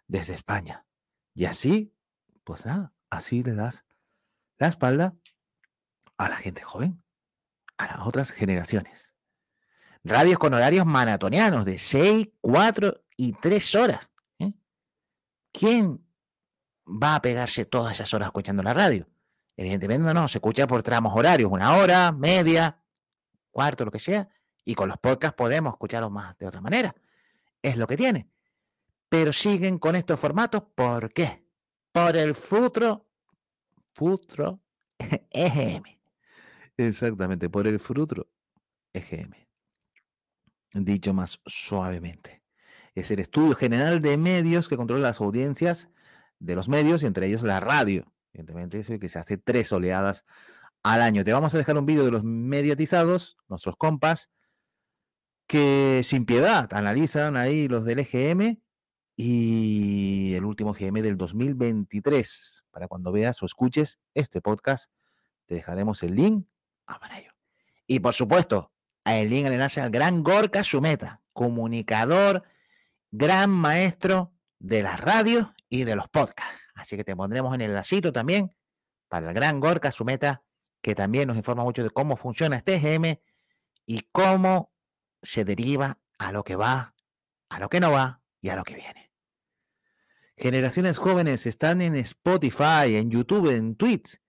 desde 0.08 0.34
España. 0.34 0.86
Y 1.36 1.46
así, 1.46 1.94
pues 2.44 2.66
nada, 2.66 2.94
así 3.10 3.44
le 3.44 3.54
das 3.54 3.86
la 4.58 4.68
espalda 4.68 5.16
a 6.18 6.30
la 6.30 6.38
gente 6.38 6.64
joven, 6.64 7.04
a 7.78 7.88
las 7.88 8.08
otras 8.08 8.32
generaciones. 8.32 9.16
Radios 10.04 10.40
con 10.40 10.54
horarios 10.54 10.86
maratonianos 10.86 11.66
de 11.66 11.78
6, 11.78 12.30
4 12.42 13.04
y 13.18 13.34
3 13.34 13.76
horas. 13.76 14.10
¿eh? 14.40 14.54
¿Quién 15.52 16.06
va 16.86 17.16
a 17.16 17.22
pegarse 17.22 17.66
todas 17.66 17.94
esas 17.94 18.14
horas 18.14 18.28
escuchando 18.28 18.64
la 18.64 18.74
radio? 18.74 19.08
Evidentemente 19.60 20.14
no, 20.14 20.26
se 20.30 20.38
escucha 20.38 20.66
por 20.68 20.82
tramos 20.84 21.14
horarios, 21.14 21.52
una 21.52 21.76
hora, 21.76 22.14
media, 22.14 22.82
cuarto, 23.52 23.84
lo 23.84 23.92
que 23.92 24.00
sea, 24.00 24.30
y 24.64 24.74
con 24.74 24.88
los 24.88 24.98
podcasts 25.00 25.36
podemos 25.36 25.74
escucharlos 25.74 26.10
más 26.10 26.38
de 26.38 26.48
otra 26.48 26.62
manera. 26.62 26.96
Es 27.62 27.76
lo 27.76 27.86
que 27.86 27.98
tiene. 27.98 28.30
Pero 29.10 29.34
siguen 29.34 29.78
con 29.78 29.98
estos 29.98 30.18
formatos, 30.18 30.64
¿por 30.74 31.12
qué? 31.12 31.44
Por 31.92 32.16
el 32.16 32.36
futuro, 32.36 33.06
futuro 33.94 34.62
EGM. 35.30 35.84
Exactamente, 36.78 37.50
por 37.50 37.68
el 37.68 37.82
futuro 37.82 38.30
EGM. 38.94 39.34
Dicho 40.72 41.14
más 41.14 41.42
suavemente. 41.46 42.42
Es 42.96 43.12
el 43.12 43.20
estudio 43.20 43.56
general 43.56 44.02
de 44.02 44.16
medios 44.16 44.70
que 44.70 44.78
controla 44.78 45.10
las 45.10 45.20
audiencias 45.20 45.90
de 46.40 46.56
los 46.56 46.70
medios 46.70 47.04
y 47.04 47.08
entre 47.08 47.28
ellos 47.28 47.44
la 47.44 47.60
radio. 47.60 48.10
Evidentemente, 48.40 48.80
eso 48.80 48.98
que 49.00 49.10
se 49.10 49.20
hace 49.20 49.38
tres 49.38 49.72
oleadas 49.74 50.24
al 50.82 51.02
año. 51.02 51.26
Te 51.26 51.34
vamos 51.34 51.54
a 51.54 51.58
dejar 51.58 51.78
un 51.78 51.86
vídeo 51.86 52.06
de 52.06 52.12
los 52.12 52.24
mediatizados, 52.24 53.38
nuestros 53.50 53.76
compas, 53.76 54.30
que 55.46 56.02
sin 56.06 56.26
piedad 56.26 56.74
analizan 56.74 57.36
ahí 57.36 57.68
los 57.68 57.84
del 57.84 58.00
EGM 58.00 58.62
y 59.18 60.34
el 60.36 60.46
último 60.46 60.74
GM 60.74 61.02
del 61.02 61.18
2023. 61.18 62.64
Para 62.72 62.88
cuando 62.88 63.12
veas 63.12 63.44
o 63.44 63.46
escuches 63.46 64.00
este 64.14 64.40
podcast, 64.40 64.90
te 65.46 65.56
dejaremos 65.56 66.02
el 66.04 66.16
link 66.16 66.48
ah, 66.88 66.98
para 66.98 67.20
ello. 67.20 67.34
Y 67.88 68.00
por 68.00 68.14
supuesto, 68.14 68.72
el 69.04 69.30
link 69.30 69.48
al 69.48 69.54
enlace 69.54 69.82
al 69.82 69.90
gran 69.92 70.24
Gorka 70.24 70.64
Sumeta, 70.64 71.22
comunicador, 71.34 72.44
gran 73.12 73.50
maestro 73.50 74.32
de 74.60 74.84
las 74.84 74.98
radios 74.98 75.48
y 75.68 75.84
de 75.84 75.98
los 75.98 76.08
podcasts. 76.08 76.69
Así 76.80 76.96
que 76.96 77.04
te 77.04 77.16
pondremos 77.16 77.54
en 77.54 77.62
el 77.62 77.74
lacito 77.74 78.12
también 78.12 78.56
para 79.08 79.28
el 79.28 79.34
gran 79.34 79.60
Gorka 79.60 79.92
Sumeta, 79.92 80.44
que 80.82 80.96
también 80.96 81.28
nos 81.28 81.38
informa 81.38 81.64
mucho 81.64 81.84
de 81.84 81.90
cómo 81.90 82.16
funciona 82.16 82.58
este 82.58 82.80
GM 82.80 83.22
y 83.86 84.02
cómo 84.12 84.72
se 85.22 85.44
deriva 85.44 86.00
a 86.18 86.32
lo 86.32 86.44
que 86.44 86.56
va, 86.56 86.96
a 87.50 87.60
lo 87.60 87.70
que 87.70 87.80
no 87.80 87.92
va 87.92 88.22
y 88.40 88.50
a 88.50 88.56
lo 88.56 88.64
que 88.64 88.76
viene. 88.76 89.12
Generaciones 90.38 91.00
jóvenes 91.00 91.46
están 91.46 91.82
en 91.82 91.96
Spotify, 91.96 92.96
en 92.96 93.12
YouTube, 93.12 93.50
en 93.50 93.76
Twitch, 93.76 94.22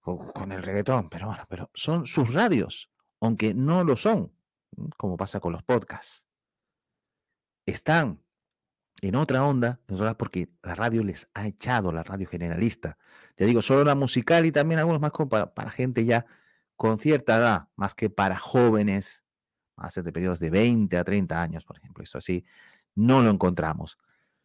con, 0.00 0.50
el 0.50 0.62
reggaetón, 0.62 1.10
pero 1.10 1.26
bueno, 1.26 1.44
pero 1.48 1.70
son 1.74 2.06
sus 2.06 2.32
radios, 2.32 2.90
aunque 3.20 3.52
no 3.52 3.84
lo 3.84 3.96
son, 3.96 4.34
como 4.96 5.18
pasa 5.18 5.40
con 5.40 5.52
los 5.52 5.62
podcasts. 5.62 6.26
Están 7.66 8.21
en 9.02 9.16
otra 9.16 9.44
onda, 9.44 9.80
porque 10.16 10.48
la 10.62 10.76
radio 10.76 11.02
les 11.02 11.28
ha 11.34 11.46
echado, 11.46 11.92
la 11.92 12.04
radio 12.04 12.28
generalista. 12.28 12.96
Ya 13.36 13.46
digo, 13.46 13.60
solo 13.60 13.82
la 13.82 13.96
musical 13.96 14.46
y 14.46 14.52
también 14.52 14.78
algunos 14.78 15.00
más 15.00 15.10
para, 15.28 15.70
gente 15.70 16.04
ya 16.04 16.24
con 16.76 17.00
cierta 17.00 17.36
edad, 17.36 17.68
más 17.74 17.94
que 17.96 18.10
para 18.10 18.38
jóvenes, 18.38 19.24
más 19.76 19.94
de 19.94 20.12
periodos 20.12 20.38
de 20.38 20.50
20 20.50 20.96
a 20.96 21.02
30 21.04 21.42
años, 21.42 21.64
por 21.64 21.78
ejemplo. 21.78 22.04
Esto 22.04 22.18
así, 22.18 22.44
no 22.94 23.22
lo 23.22 23.30
encontramos. 23.30 23.98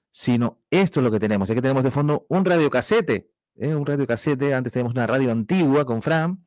Sino 0.09 0.59
esto 0.71 1.01
es 1.01 1.03
lo 1.03 1.11
que 1.11 1.19
tenemos. 1.19 1.47
Aquí 1.51 1.61
tenemos 1.61 1.83
de 1.83 1.91
fondo 1.91 2.25
un 2.27 2.43
radiocasete, 2.43 3.29
¿eh? 3.57 3.75
un 3.75 3.85
radiocasete. 3.85 4.55
Antes 4.55 4.73
teníamos 4.73 4.93
una 4.93 5.05
radio 5.05 5.31
antigua 5.31 5.85
con 5.85 6.01
Fran, 6.01 6.43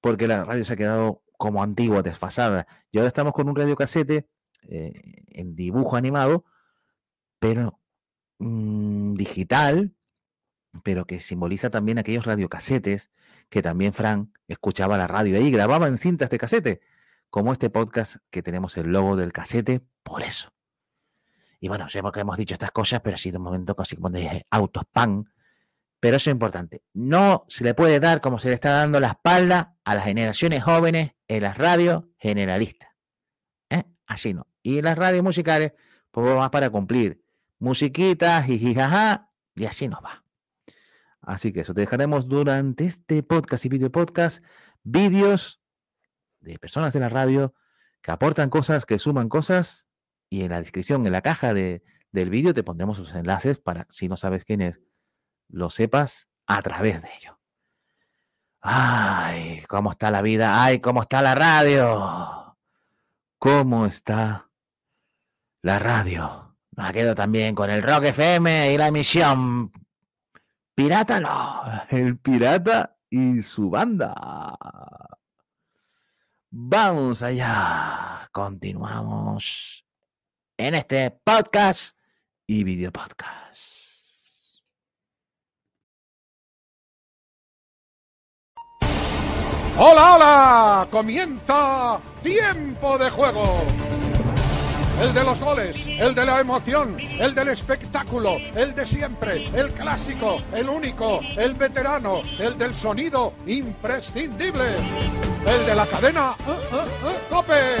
porque 0.00 0.28
la 0.28 0.44
radio 0.44 0.64
se 0.64 0.74
ha 0.74 0.76
quedado 0.76 1.24
como 1.36 1.60
antigua, 1.60 2.02
desfasada. 2.02 2.68
Y 2.92 2.98
ahora 2.98 3.08
estamos 3.08 3.32
con 3.32 3.48
un 3.48 3.56
radiocasete 3.56 4.28
eh, 4.68 4.92
en 5.30 5.56
dibujo 5.56 5.96
animado, 5.96 6.44
pero 7.38 7.80
mm, 8.38 9.14
digital, 9.14 9.94
pero 10.82 11.06
que 11.06 11.20
simboliza 11.20 11.70
también 11.70 11.98
aquellos 11.98 12.26
radiocasetes 12.26 13.10
que 13.48 13.62
también 13.62 13.92
Fran 13.92 14.32
escuchaba 14.46 14.98
la 14.98 15.06
radio 15.06 15.36
ahí, 15.36 15.50
grababa 15.50 15.86
en 15.86 15.98
cintas 15.98 16.30
de 16.30 16.38
casete, 16.38 16.80
como 17.30 17.52
este 17.52 17.70
podcast 17.70 18.16
que 18.30 18.42
tenemos 18.42 18.76
el 18.76 18.88
logo 18.88 19.16
del 19.16 19.32
casete, 19.32 19.82
por 20.02 20.22
eso. 20.22 20.52
Y 21.60 21.68
bueno, 21.68 21.88
sé 21.88 22.00
qué 22.12 22.20
hemos 22.20 22.36
dicho 22.36 22.54
estas 22.54 22.70
cosas, 22.70 23.00
pero 23.00 23.14
ha 23.14 23.18
sido 23.18 23.38
un 23.38 23.44
momento 23.44 23.74
casi 23.74 23.96
como 23.96 24.10
de 24.10 24.46
autospam. 24.50 25.24
Pero 26.00 26.16
eso 26.16 26.30
es 26.30 26.34
importante. 26.34 26.82
No 26.92 27.44
se 27.48 27.64
le 27.64 27.74
puede 27.74 27.98
dar 27.98 28.20
como 28.20 28.38
se 28.38 28.48
le 28.48 28.54
está 28.54 28.70
dando 28.70 29.00
la 29.00 29.08
espalda 29.08 29.76
a 29.84 29.94
las 29.96 30.04
generaciones 30.04 30.62
jóvenes 30.62 31.12
en 31.26 31.42
las 31.42 31.58
radios 31.58 32.04
generalistas. 32.18 32.90
¿eh? 33.70 33.82
Así 34.06 34.32
no. 34.32 34.46
Y 34.62 34.78
en 34.78 34.84
las 34.84 34.96
radios 34.96 35.24
musicales, 35.24 35.72
pues 36.12 36.36
más 36.36 36.50
para 36.50 36.70
cumplir. 36.70 37.24
Musiquita, 37.58 38.42
jijijaja, 38.42 39.30
y 39.54 39.66
así 39.66 39.88
nos 39.88 40.02
va. 40.04 40.24
Así 41.20 41.52
que 41.52 41.60
eso, 41.60 41.74
te 41.74 41.80
dejaremos 41.80 42.28
durante 42.28 42.86
este 42.86 43.22
podcast 43.22 43.64
y 43.64 43.68
video 43.68 43.90
podcast 43.90 44.42
vídeos 44.82 45.60
de 46.40 46.58
personas 46.58 46.92
de 46.92 47.00
la 47.00 47.08
radio 47.08 47.54
que 48.00 48.12
aportan 48.12 48.48
cosas, 48.48 48.86
que 48.86 48.98
suman 48.98 49.28
cosas, 49.28 49.86
y 50.30 50.42
en 50.42 50.50
la 50.50 50.60
descripción, 50.60 51.04
en 51.06 51.12
la 51.12 51.22
caja 51.22 51.52
de, 51.52 51.82
del 52.12 52.30
vídeo, 52.30 52.54
te 52.54 52.62
pondremos 52.62 52.96
sus 52.96 53.14
enlaces 53.14 53.58
para, 53.58 53.86
si 53.88 54.08
no 54.08 54.16
sabes 54.16 54.44
quién 54.44 54.60
es, 54.60 54.80
lo 55.48 55.70
sepas 55.70 56.28
a 56.46 56.62
través 56.62 57.02
de 57.02 57.10
ello. 57.18 57.38
Ay, 58.60 59.62
cómo 59.68 59.90
está 59.90 60.10
la 60.10 60.22
vida, 60.22 60.62
ay, 60.62 60.80
cómo 60.80 61.02
está 61.02 61.22
la 61.22 61.34
radio, 61.34 62.56
cómo 63.38 63.86
está 63.86 64.50
la 65.62 65.78
radio. 65.78 66.47
Nos 66.78 66.90
ha 66.90 66.92
quedado 66.92 67.16
también 67.16 67.56
con 67.56 67.68
el 67.70 67.82
Rock 67.82 68.04
FM 68.04 68.72
y 68.72 68.78
la 68.78 68.86
emisión 68.86 69.72
Pirata 70.76 71.18
no, 71.18 71.64
el 71.90 72.16
pirata 72.18 72.96
y 73.10 73.42
su 73.42 73.68
banda. 73.68 74.14
Vamos 76.50 77.20
allá, 77.24 78.28
continuamos 78.30 79.84
en 80.56 80.76
este 80.76 81.10
podcast 81.10 81.96
y 82.46 82.62
video 82.62 82.92
podcast. 82.92 84.62
¡Hola, 89.76 90.14
hola! 90.14 90.88
Comienza 90.92 92.00
tiempo 92.22 92.96
de 92.98 93.10
juego. 93.10 93.97
El 95.00 95.14
de 95.14 95.22
los 95.22 95.38
goles, 95.38 95.76
el 95.86 96.12
de 96.12 96.24
la 96.26 96.40
emoción, 96.40 96.96
el 96.98 97.32
del 97.32 97.48
espectáculo, 97.48 98.36
el 98.54 98.74
de 98.74 98.84
siempre, 98.84 99.44
el 99.54 99.70
clásico, 99.70 100.38
el 100.52 100.68
único, 100.68 101.20
el 101.36 101.54
veterano, 101.54 102.22
el 102.38 102.58
del 102.58 102.74
sonido 102.74 103.32
imprescindible, 103.46 104.76
el 105.46 105.66
de 105.66 105.74
la 105.76 105.86
cadena 105.86 106.34
¡uh, 106.46 106.50
uh, 106.50 106.78
uh, 107.08 107.30
Cope. 107.30 107.76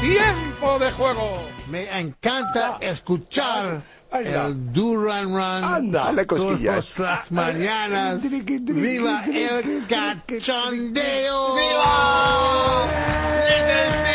Tiempo 0.00 0.78
de 0.80 0.90
juego. 0.90 1.38
Me 1.70 2.00
encanta 2.00 2.78
escuchar 2.80 3.80
el 4.12 4.72
Duran 4.72 5.34
Run 5.34 5.90
Dale 5.92 6.26
cosquillas. 6.26 6.94
todas 6.94 7.30
las 7.30 7.32
mañanas. 7.32 8.22
¡Viva 8.22 9.24
el 9.24 9.86
cachondeo! 9.86 11.56
Estamos 13.46 14.13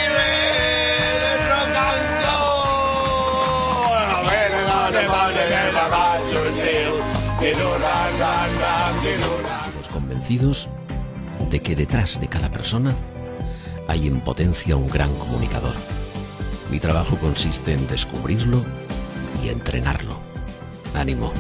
de 10.29 11.59
que 11.59 11.75
detrás 11.75 12.19
de 12.19 12.27
cada 12.27 12.51
persona 12.51 12.93
hay 13.87 14.05
en 14.05 14.21
potencia 14.21 14.75
un 14.75 14.87
gran 14.87 15.11
comunicador. 15.15 15.73
Mi 16.69 16.79
trabajo 16.79 17.17
consiste 17.17 17.73
en 17.73 17.87
descubrirlo 17.87 18.63
y 19.43 19.49
entrenarlo. 19.49 20.19
Ánimo. 20.93 21.33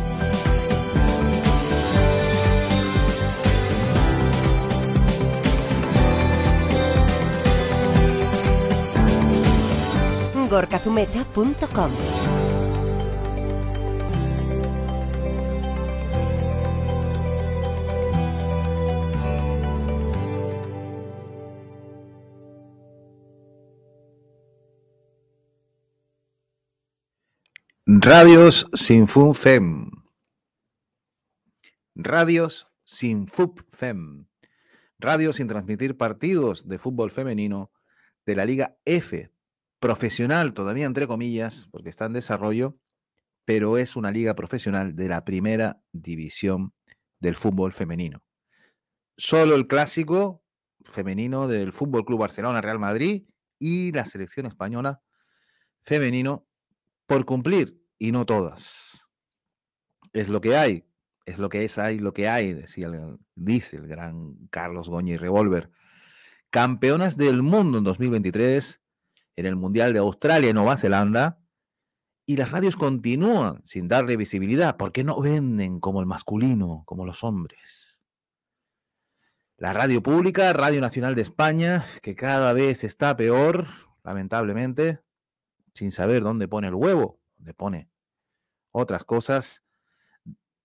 gorkazumeta.com 10.49 11.91
Radios 28.11 28.67
sin 28.73 29.07
fun 29.07 29.35
fem. 29.35 29.91
Radios 31.93 32.67
sin 32.83 33.27
FUP 33.27 33.59
fem. 33.69 34.25
Radios 34.97 35.35
sin 35.35 35.47
transmitir 35.47 35.95
partidos 35.95 36.67
de 36.67 36.79
fútbol 36.79 37.11
femenino 37.11 37.71
de 38.25 38.35
la 38.35 38.45
Liga 38.45 38.75
F, 38.83 39.31
profesional 39.79 40.55
todavía 40.55 40.87
entre 40.87 41.05
comillas, 41.05 41.67
porque 41.69 41.91
está 41.91 42.05
en 42.05 42.13
desarrollo, 42.13 42.79
pero 43.45 43.77
es 43.77 43.95
una 43.95 44.09
liga 44.09 44.33
profesional 44.33 44.95
de 44.95 45.07
la 45.07 45.23
primera 45.23 45.79
división 45.91 46.73
del 47.19 47.35
fútbol 47.35 47.73
femenino. 47.73 48.23
Solo 49.17 49.53
el 49.53 49.67
clásico 49.67 50.43
femenino 50.83 51.47
del 51.47 51.71
Fútbol 51.71 52.05
Club 52.05 52.21
Barcelona 52.21 52.59
Real 52.59 52.79
Madrid 52.79 53.27
y 53.59 53.91
la 53.91 54.07
selección 54.07 54.47
española 54.47 54.99
femenino 55.83 56.47
por 57.05 57.23
cumplir 57.25 57.79
y 57.99 58.11
no 58.11 58.25
todas. 58.25 59.07
Es 60.13 60.29
lo 60.29 60.41
que 60.41 60.57
hay, 60.57 60.85
es 61.25 61.37
lo 61.37 61.49
que 61.49 61.63
es, 61.63 61.77
hay 61.77 61.99
lo 61.99 62.13
que 62.13 62.27
hay, 62.27 62.53
decía 62.53 62.89
dice 63.35 63.77
el 63.77 63.87
gran 63.87 64.47
Carlos 64.49 64.89
Goñi 64.89 65.17
Revolver. 65.17 65.69
Campeonas 66.49 67.15
del 67.17 67.43
mundo 67.43 67.77
en 67.77 67.83
2023 67.83 68.81
en 69.35 69.45
el 69.45 69.55
Mundial 69.55 69.93
de 69.93 69.99
Australia 69.99 70.49
y 70.49 70.53
Nueva 70.53 70.77
Zelanda 70.77 71.39
y 72.25 72.35
las 72.37 72.51
radios 72.51 72.75
continúan 72.75 73.61
sin 73.65 73.87
darle 73.87 74.17
visibilidad 74.17 74.77
porque 74.77 75.03
no 75.03 75.21
venden 75.21 75.79
como 75.79 75.99
el 75.99 76.07
masculino, 76.07 76.83
como 76.85 77.05
los 77.05 77.23
hombres. 77.23 78.01
La 79.57 79.73
radio 79.73 80.01
pública, 80.01 80.53
Radio 80.53 80.81
Nacional 80.81 81.15
de 81.15 81.21
España, 81.21 81.85
que 82.01 82.15
cada 82.15 82.53
vez 82.53 82.83
está 82.83 83.15
peor, 83.17 83.67
lamentablemente, 84.03 85.01
sin 85.73 85.91
saber 85.91 86.23
dónde 86.23 86.47
pone 86.47 86.67
el 86.67 86.75
huevo, 86.75 87.18
dónde 87.39 87.53
pone 87.53 87.89
otras 88.71 89.03
cosas, 89.03 89.63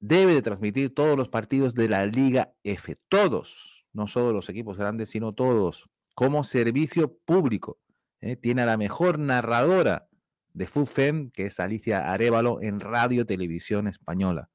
debe 0.00 0.34
de 0.34 0.42
transmitir 0.42 0.94
todos 0.94 1.16
los 1.16 1.28
partidos 1.28 1.74
de 1.74 1.88
la 1.88 2.04
Liga 2.04 2.54
F, 2.62 2.96
todos, 3.08 3.87
no 3.92 4.06
solo 4.06 4.32
los 4.32 4.48
equipos 4.48 4.76
grandes, 4.76 5.08
sino 5.10 5.32
todos, 5.32 5.88
como 6.14 6.44
servicio 6.44 7.16
público. 7.24 7.78
¿eh? 8.20 8.37
Tiene 8.37 8.62
a 8.62 8.66
la 8.66 8.76
mejor 8.76 9.18
narradora 9.18 10.08
de 10.52 10.66
FUFEM, 10.66 11.30
que 11.30 11.46
es 11.46 11.58
Alicia 11.58 12.12
Arevalo, 12.12 12.60
en 12.60 12.80
Radio 12.80 13.24
Televisión 13.24 13.88
Española, 13.88 14.50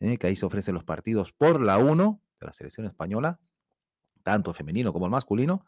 ¿eh? 0.00 0.16
que 0.16 0.28
ahí 0.28 0.36
se 0.36 0.46
ofrecen 0.46 0.74
los 0.74 0.84
partidos 0.84 1.32
por 1.32 1.60
la 1.60 1.78
1 1.78 2.22
de 2.40 2.46
la 2.46 2.52
selección 2.52 2.86
española, 2.86 3.40
tanto 4.22 4.54
femenino 4.54 4.92
como 4.92 5.06
el 5.06 5.12
masculino, 5.12 5.66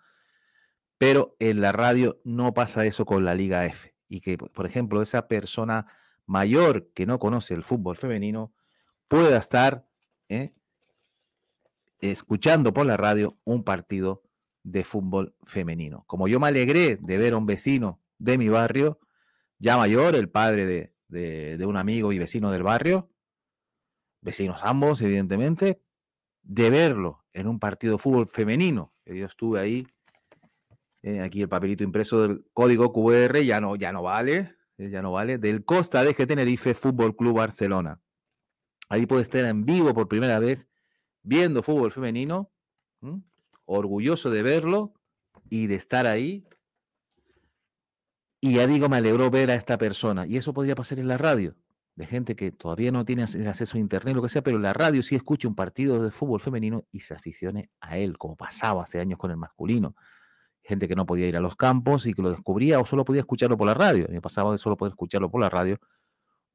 pero 0.97 1.37
en 1.41 1.61
la 1.61 1.73
radio 1.73 2.21
no 2.25 2.55
pasa 2.55 2.87
eso 2.87 3.05
con 3.05 3.25
la 3.25 3.35
Liga 3.35 3.67
F. 3.67 3.94
Y 4.09 4.21
que, 4.21 4.39
por 4.39 4.67
ejemplo, 4.67 5.03
esa 5.03 5.29
persona 5.29 5.87
mayor 6.27 6.91
que 6.95 7.07
no 7.07 7.19
conoce 7.19 7.55
el 7.55 7.65
fútbol 7.65 7.97
femenino 7.97 8.53
pueda 9.09 9.39
estar 9.39 9.87
¿eh? 10.29 10.53
escuchando 12.01 12.73
por 12.73 12.87
la 12.87 12.97
radio 12.97 13.39
un 13.45 13.65
partido 13.65 14.23
de 14.63 14.85
fútbol 14.85 15.35
femenino. 15.45 16.05
Como 16.07 16.29
yo 16.29 16.41
me 16.41 16.49
alegré 16.49 16.97
de 16.97 17.19
ver 17.19 17.35
a 17.35 17.37
un 17.37 17.47
vecino 17.47 18.01
de 18.19 18.39
mi 18.39 18.49
barrio, 18.49 18.99
ya 19.59 19.77
mayor, 19.77 20.15
el 20.15 20.31
padre 20.31 20.67
de, 20.67 20.95
de, 21.09 21.59
de 21.59 21.67
un 21.67 21.77
amigo 21.77 22.13
y 22.13 22.19
vecino 22.19 22.51
del 22.51 22.63
barrio, 22.63 23.11
vecinos 24.21 24.61
ambos, 24.63 25.03
evidentemente, 25.03 25.83
de 26.43 26.71
verlo 26.71 27.25
en 27.33 27.47
un 27.47 27.59
partido 27.59 27.95
de 27.95 27.99
fútbol 27.99 28.27
femenino, 28.27 28.95
que 29.05 29.17
yo 29.17 29.27
estuve 29.27 29.61
ahí, 29.61 29.87
eh, 31.05 31.21
aquí 31.21 31.43
el 31.43 31.51
papelito 31.51 31.85
impreso 31.85 32.23
del 32.23 32.47
código 32.55 32.91
QR 32.91 33.39
ya 33.43 33.61
no, 33.61 33.77
ya 33.77 33.93
no 33.93 34.03
vale, 34.03 34.57
eh, 34.79 34.89
ya 34.89 35.03
no 35.03 35.13
vale, 35.13 35.37
del 35.37 35.63
Costa 35.63 36.03
de 36.03 36.15
Tenerife 36.15 36.73
Fútbol 36.73 37.15
Club 37.15 37.37
Barcelona. 37.37 38.01
Ahí 38.89 39.05
puede 39.05 39.21
estar 39.21 39.45
en 39.45 39.67
vivo 39.67 39.93
por 39.93 40.09
primera 40.09 40.39
vez 40.39 40.67
viendo 41.23 41.63
fútbol 41.63 41.93
femenino, 41.93 42.51
orgulloso 43.67 44.31
de 44.31 44.43
verlo 44.43 44.95
y 45.51 45.67
de 45.67 45.75
estar 45.75 46.07
ahí. 46.07 46.47
Y 48.41 48.55
ya 48.55 48.67
digo, 48.67 48.89
me 48.89 48.97
alegró 48.97 49.31
ver 49.31 49.51
a 49.51 49.57
esta 49.57 49.77
persona. 49.77 50.27
Y 50.27 50.39
eso 50.39 50.55
podría 50.55 50.75
pasar 50.75 50.99
en 51.01 51.09
la 51.09 51.19
radio, 51.19 51.55
de 51.97 52.07
gente 52.07 52.35
que 52.35 52.51
todavía 52.51 52.91
no 52.91 53.05
tiene 53.05 53.25
acceso 53.25 53.77
a 53.77 53.81
internet, 53.81 54.15
lo 54.15 54.23
que 54.23 54.31
sea, 54.31 54.43
pero 54.43 54.57
en 54.57 54.63
la 54.63 54.73
radio 54.73 55.03
sí 55.03 55.17
escucha 55.17 55.49
un 55.49 55.55
partido 55.55 56.03
de 56.03 56.11
fútbol 56.11 56.41
femenino 56.41 56.87
y 56.91 57.01
se 57.01 57.13
aficione 57.13 57.71
a 57.81 57.99
él, 57.99 58.17
como 58.17 58.37
pasaba 58.37 58.85
hace 58.85 59.01
años 59.01 59.19
con 59.19 59.31
el 59.31 59.37
masculino. 59.37 59.95
Gente 60.65 60.89
que 60.89 60.97
no 60.97 61.07
podía 61.07 61.29
ir 61.29 61.37
a 61.37 61.41
los 61.41 61.57
campos 61.57 62.07
y 62.07 62.15
que 62.15 62.23
lo 62.23 62.31
descubría 62.31 62.81
o 62.81 62.87
solo 62.87 63.05
podía 63.05 63.21
escucharlo 63.21 63.57
por 63.57 63.67
la 63.67 63.75
radio. 63.75 64.07
Me 64.09 64.21
pasaba 64.21 64.51
de 64.51 64.59
solo 64.59 64.77
poder 64.77 64.93
escucharlo 64.93 65.31
por 65.31 65.41
la 65.41 65.51
radio 65.51 65.79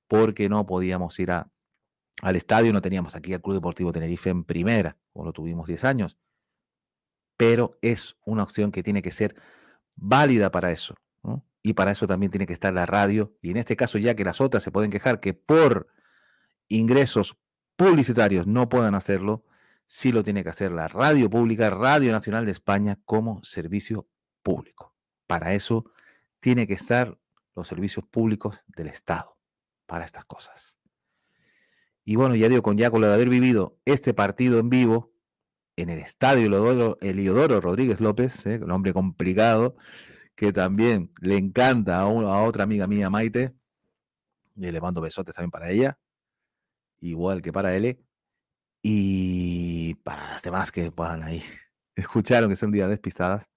porque 0.07 0.49
no 0.49 0.65
podíamos 0.65 1.17
ir 1.19 1.31
a, 1.31 1.49
al 2.21 2.35
estadio, 2.35 2.73
no 2.73 2.81
teníamos 2.81 3.15
aquí 3.15 3.33
al 3.33 3.41
Club 3.41 3.55
Deportivo 3.55 3.91
Tenerife 3.91 4.29
en 4.29 4.43
primera, 4.43 4.97
o 5.13 5.23
lo 5.23 5.31
tuvimos 5.31 5.67
10 5.67 5.83
años. 5.85 6.17
Pero 7.37 7.77
es 7.81 8.17
una 8.25 8.43
opción 8.43 8.71
que 8.71 8.83
tiene 8.83 9.01
que 9.01 9.11
ser 9.11 9.35
válida 9.95 10.51
para 10.51 10.71
eso. 10.71 10.95
Y 11.61 11.73
para 11.73 11.91
eso 11.91 12.07
también 12.07 12.31
tiene 12.31 12.47
que 12.47 12.53
estar 12.53 12.73
la 12.73 12.85
radio. 12.85 13.35
Y 13.41 13.51
en 13.51 13.57
este 13.57 13.75
caso, 13.75 13.97
ya 13.97 14.15
que 14.15 14.23
las 14.23 14.41
otras 14.41 14.63
se 14.63 14.71
pueden 14.71 14.91
quejar 14.91 15.19
que 15.19 15.33
por 15.33 15.87
ingresos 16.67 17.37
publicitarios 17.75 18.47
no 18.47 18.69
puedan 18.69 18.95
hacerlo, 18.95 19.43
sí 19.89 20.11
lo 20.11 20.23
tiene 20.23 20.43
que 20.43 20.49
hacer 20.49 20.71
la 20.71 20.87
radio 20.87 21.31
pública, 21.31 21.71
Radio 21.71 22.11
Nacional 22.11 22.45
de 22.45 22.51
España, 22.51 22.99
como 23.05 23.43
servicio 23.43 24.07
público. 24.43 24.93
Para 25.25 25.55
eso 25.55 25.91
tiene 26.39 26.67
que 26.67 26.75
estar 26.75 27.17
los 27.55 27.67
servicios 27.67 28.05
públicos 28.05 28.61
del 28.67 28.85
Estado, 28.85 29.35
para 29.87 30.05
estas 30.05 30.25
cosas. 30.25 30.79
Y 32.05 32.17
bueno, 32.17 32.35
ya 32.35 32.47
digo, 32.49 32.61
con 32.61 32.77
ya 32.77 32.91
con 32.91 33.01
lo 33.01 33.07
de 33.07 33.15
haber 33.15 33.29
vivido 33.29 33.79
este 33.83 34.13
partido 34.13 34.59
en 34.59 34.69
vivo 34.69 35.11
en 35.75 35.89
el 35.89 35.97
estadio 35.97 36.97
Eliodoro, 37.01 37.59
Rodríguez 37.59 37.99
López, 37.99 38.45
¿eh? 38.45 38.59
un 38.61 38.69
hombre 38.69 38.93
complicado, 38.93 39.75
que 40.35 40.53
también 40.53 41.11
le 41.19 41.37
encanta 41.37 41.97
a, 41.97 42.03
a 42.03 42.43
otra 42.43 42.63
amiga 42.63 42.85
mía, 42.85 43.09
Maite, 43.09 43.55
y 44.55 44.71
le 44.71 44.81
mando 44.81 45.01
besotes 45.01 45.33
también 45.33 45.49
para 45.49 45.71
ella, 45.71 45.97
igual 46.99 47.41
que 47.41 47.51
para 47.51 47.75
él, 47.75 47.97
y 48.81 49.95
para 49.95 50.29
las 50.29 50.41
demás 50.43 50.71
que 50.71 50.91
puedan 50.91 51.23
ahí 51.23 51.43
escucharon 51.95 52.49
que 52.49 52.55
son 52.55 52.71
días 52.71 52.89
despistadas, 52.89 53.49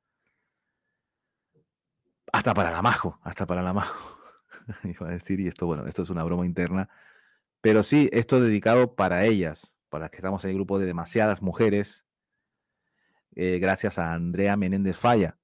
hasta 2.32 2.54
para 2.54 2.70
la 2.70 2.82
Majo, 2.82 3.18
hasta 3.22 3.46
para 3.46 3.62
la 3.62 3.72
Majo, 3.72 4.18
iba 4.85 5.08
a 5.08 5.11
decir, 5.11 5.40
y 5.40 5.48
esto, 5.48 5.66
bueno, 5.66 5.87
esto 5.87 6.02
es 6.02 6.11
una 6.11 6.24
broma 6.24 6.46
interna, 6.46 6.88
pero 7.61 7.82
sí, 7.82 8.08
esto 8.12 8.40
dedicado 8.40 8.94
para 8.94 9.24
ellas, 9.24 9.76
para 9.88 10.04
las 10.04 10.11
que 10.11 10.16
estamos 10.16 10.44
en 10.44 10.50
el 10.50 10.56
grupo 10.56 10.78
de 10.78 10.87
demasiadas 10.87 11.42
mujeres, 11.42 12.06
eh, 13.35 13.58
gracias 13.61 13.98
a 13.98 14.12
Andrea 14.12 14.56
Menéndez 14.56 14.96
Falla, 14.96 15.38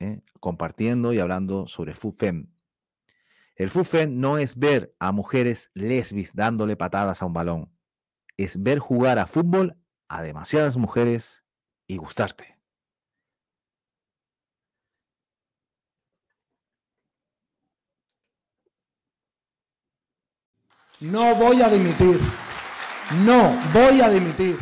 ¿eh? 0.00 0.20
compartiendo 0.40 1.12
y 1.12 1.18
hablando 1.18 1.66
sobre 1.66 1.94
FUFEM. 1.94 2.50
El 3.54 3.70
FUFEM 3.70 4.18
no 4.18 4.38
es 4.38 4.58
ver 4.58 4.94
a 4.98 5.12
mujeres 5.12 5.70
lesbis 5.74 6.34
dándole 6.34 6.76
patadas 6.76 7.22
a 7.22 7.26
un 7.26 7.34
balón, 7.34 7.70
es 8.44 8.62
ver 8.62 8.78
jugar 8.78 9.18
a 9.18 9.26
fútbol 9.26 9.76
a 10.08 10.22
demasiadas 10.22 10.78
mujeres 10.78 11.44
y 11.86 11.98
gustarte. 11.98 12.58
No 21.00 21.34
voy 21.34 21.60
a 21.60 21.68
dimitir. 21.68 22.18
No 23.24 23.58
voy 23.72 24.00
a 24.00 24.08
dimitir. 24.08 24.58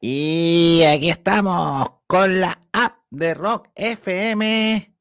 Y 0.00 0.82
aquí 0.84 1.10
estamos 1.10 1.88
con 2.06 2.40
la 2.40 2.58
app 2.72 2.98
de 3.10 3.34
Rock 3.34 3.68
FM 3.74 4.94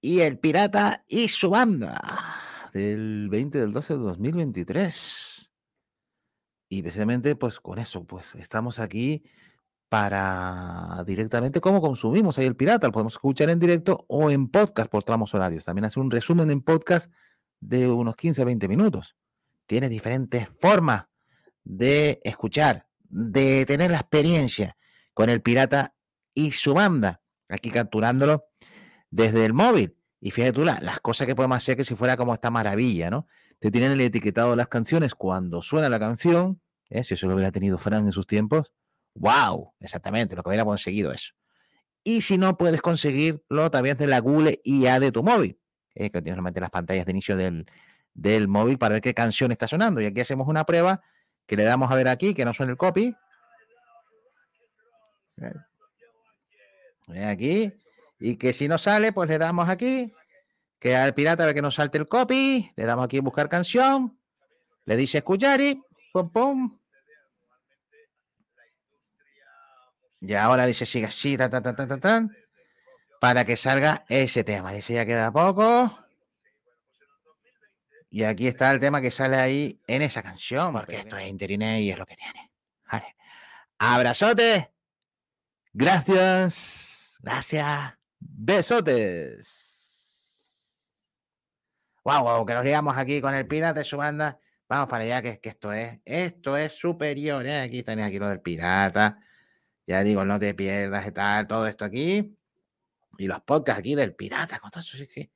y 0.00 0.20
el 0.20 0.38
pirata 0.38 1.04
y 1.06 1.28
su 1.28 1.50
banda 1.50 2.31
del 2.72 3.28
20 3.28 3.60
del 3.60 3.72
12 3.72 3.94
de 3.94 4.00
2023. 4.00 5.52
Y 6.70 6.82
precisamente 6.82 7.36
pues 7.36 7.60
con 7.60 7.78
eso, 7.78 8.04
pues 8.04 8.34
estamos 8.34 8.78
aquí 8.78 9.22
para 9.88 11.04
directamente 11.06 11.60
cómo 11.60 11.82
consumimos 11.82 12.38
ahí 12.38 12.46
el 12.46 12.56
pirata. 12.56 12.86
Lo 12.86 12.92
podemos 12.92 13.12
escuchar 13.12 13.50
en 13.50 13.58
directo 13.58 14.06
o 14.08 14.30
en 14.30 14.48
podcast 14.48 14.90
por 14.90 15.04
tramos 15.04 15.34
horarios. 15.34 15.66
También 15.66 15.84
hace 15.84 16.00
un 16.00 16.10
resumen 16.10 16.50
en 16.50 16.62
podcast 16.62 17.12
de 17.60 17.88
unos 17.88 18.16
15 18.16 18.40
a 18.40 18.44
20 18.46 18.68
minutos. 18.68 19.16
Tiene 19.66 19.90
diferentes 19.90 20.48
formas 20.58 21.04
de 21.62 22.20
escuchar, 22.24 22.86
de 23.10 23.66
tener 23.66 23.90
la 23.90 23.98
experiencia 23.98 24.76
con 25.12 25.28
el 25.28 25.42
pirata 25.42 25.94
y 26.34 26.52
su 26.52 26.72
banda, 26.72 27.20
aquí 27.50 27.70
capturándolo 27.70 28.46
desde 29.10 29.44
el 29.44 29.52
móvil. 29.52 29.94
Y 30.24 30.30
fíjate 30.30 30.52
tú 30.52 30.64
la- 30.64 30.78
las 30.80 31.00
cosas 31.00 31.26
que 31.26 31.34
podemos 31.34 31.58
hacer 31.58 31.76
que 31.76 31.82
si 31.84 31.96
fuera 31.96 32.16
como 32.16 32.32
esta 32.32 32.48
maravilla, 32.48 33.10
¿no? 33.10 33.26
Te 33.58 33.72
tienen 33.72 33.90
el 33.92 34.00
etiquetado 34.00 34.50
de 34.50 34.56
las 34.56 34.68
canciones 34.68 35.16
cuando 35.16 35.62
suena 35.62 35.88
la 35.88 35.98
canción, 35.98 36.62
¿eh? 36.90 37.02
si 37.02 37.14
eso 37.14 37.26
lo 37.26 37.34
hubiera 37.34 37.50
tenido 37.50 37.76
Fran 37.76 38.06
en 38.06 38.12
sus 38.12 38.26
tiempos, 38.28 38.72
wow, 39.14 39.74
exactamente, 39.80 40.36
lo 40.36 40.44
que 40.44 40.50
hubiera 40.50 40.64
conseguido 40.64 41.10
eso. 41.12 41.32
Y 42.04 42.20
si 42.22 42.38
no 42.38 42.56
puedes 42.56 42.80
conseguirlo, 42.80 43.70
también 43.72 43.96
de 43.96 44.06
la 44.06 44.20
Google 44.20 44.60
IA 44.64 45.00
de 45.00 45.10
tu 45.10 45.24
móvil, 45.24 45.58
¿eh? 45.96 46.08
que 46.08 46.22
tienes 46.22 46.40
meter 46.40 46.60
las 46.60 46.70
pantallas 46.70 47.04
de 47.04 47.10
inicio 47.10 47.36
del, 47.36 47.66
del 48.14 48.46
móvil 48.46 48.78
para 48.78 48.92
ver 48.94 49.02
qué 49.02 49.14
canción 49.14 49.50
está 49.50 49.66
sonando. 49.66 50.00
Y 50.00 50.06
aquí 50.06 50.20
hacemos 50.20 50.46
una 50.46 50.64
prueba 50.64 51.02
que 51.46 51.56
le 51.56 51.64
damos 51.64 51.90
a 51.90 51.96
ver 51.96 52.06
aquí, 52.06 52.32
que 52.32 52.44
no 52.44 52.54
suene 52.54 52.70
el 52.72 52.78
copy. 52.78 53.12
Eh, 57.12 57.24
Aquí. 57.24 57.72
Y 58.24 58.36
que 58.36 58.52
si 58.52 58.68
no 58.68 58.78
sale, 58.78 59.12
pues 59.12 59.28
le 59.28 59.36
damos 59.36 59.68
aquí. 59.68 60.14
Que 60.78 60.94
al 60.94 61.12
pirata 61.12 61.44
ve 61.44 61.54
que 61.54 61.62
nos 61.62 61.74
salte 61.74 61.98
el 61.98 62.06
copy. 62.06 62.72
Le 62.76 62.84
damos 62.84 63.04
aquí 63.04 63.18
buscar 63.18 63.48
canción. 63.48 64.16
Le 64.84 64.96
dice 64.96 65.18
escuchar 65.18 65.60
y 65.60 65.82
pum 66.12 66.30
pum. 66.30 66.78
Y 70.20 70.34
ahora 70.34 70.66
dice 70.66 70.86
sigue 70.86 71.06
así, 71.06 71.36
ta, 71.36 71.50
ta, 71.50 71.60
ta, 71.60 71.74
ta, 71.74 71.88
ta, 71.88 71.98
ta, 71.98 72.28
para 73.20 73.44
que 73.44 73.56
salga 73.56 74.04
ese 74.08 74.44
tema. 74.44 74.72
Dice 74.72 74.94
ya 74.94 75.04
queda 75.04 75.32
poco. 75.32 75.98
Y 78.08 78.22
aquí 78.22 78.46
está 78.46 78.70
el 78.70 78.78
tema 78.78 79.00
que 79.00 79.10
sale 79.10 79.36
ahí 79.36 79.80
en 79.88 80.02
esa 80.02 80.22
canción, 80.22 80.72
porque 80.72 81.00
esto 81.00 81.16
es 81.16 81.28
internet 81.28 81.80
y 81.80 81.90
es 81.90 81.98
lo 81.98 82.06
que 82.06 82.14
tiene. 82.14 82.52
Vale. 82.90 83.16
Abrazote. 83.78 84.70
Gracias. 85.72 87.18
Gracias. 87.20 88.01
Besotes. 88.44 89.46
Wow, 92.02 92.24
wow, 92.24 92.44
que 92.44 92.54
nos 92.54 92.64
liamos 92.64 92.98
aquí 92.98 93.20
con 93.20 93.32
el 93.36 93.46
pirata 93.46 93.78
de 93.78 93.84
su 93.84 93.98
banda. 93.98 94.40
Vamos 94.68 94.88
para 94.88 95.04
allá, 95.04 95.22
que, 95.22 95.38
esto 95.40 95.72
es, 95.72 96.00
esto 96.04 96.56
es 96.56 96.72
superior. 96.72 97.46
¿eh? 97.46 97.60
Aquí 97.60 97.84
tenéis 97.84 98.08
aquí 98.08 98.18
lo 98.18 98.28
del 98.28 98.40
pirata. 98.40 99.20
Ya 99.86 100.02
digo, 100.02 100.24
no 100.24 100.40
te 100.40 100.54
pierdas 100.54 101.06
y 101.06 101.12
tal, 101.12 101.46
todo 101.46 101.68
esto 101.68 101.84
aquí. 101.84 102.36
Y 103.16 103.28
los 103.28 103.40
podcasts 103.42 103.78
aquí 103.78 103.94
del 103.94 104.16
pirata, 104.16 104.58
con 104.58 104.72
todo 104.72 104.80
eso. 104.80 104.96
sí 104.96 105.30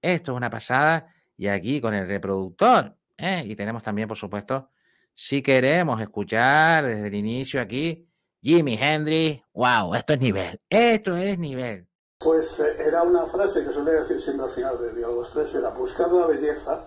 Esto 0.00 0.32
es 0.32 0.36
una 0.36 0.50
pasada. 0.50 1.12
Y 1.36 1.48
aquí 1.48 1.80
con 1.80 1.94
el 1.94 2.06
reproductor. 2.06 2.96
¿eh? 3.16 3.42
Y 3.44 3.56
tenemos 3.56 3.82
también, 3.82 4.06
por 4.06 4.16
supuesto, 4.16 4.70
si 5.12 5.42
queremos 5.42 6.00
escuchar 6.00 6.86
desde 6.86 7.08
el 7.08 7.14
inicio 7.14 7.60
aquí, 7.60 8.08
Jimi 8.40 8.78
Hendrix. 8.80 9.42
Wow, 9.52 9.96
esto 9.96 10.12
es 10.12 10.20
nivel. 10.20 10.60
Esto 10.70 11.16
es 11.16 11.36
nivel. 11.36 11.89
Pues 12.22 12.60
eh, 12.60 12.76
era 12.78 13.02
una 13.02 13.24
frase 13.26 13.64
que 13.64 13.72
solía 13.72 13.94
decir 13.94 14.20
siempre 14.20 14.44
al 14.44 14.52
final 14.52 14.78
de 14.78 14.92
Diálogos 14.92 15.30
3, 15.32 15.54
era 15.54 15.70
buscar 15.70 16.12
la 16.12 16.26
belleza 16.26 16.84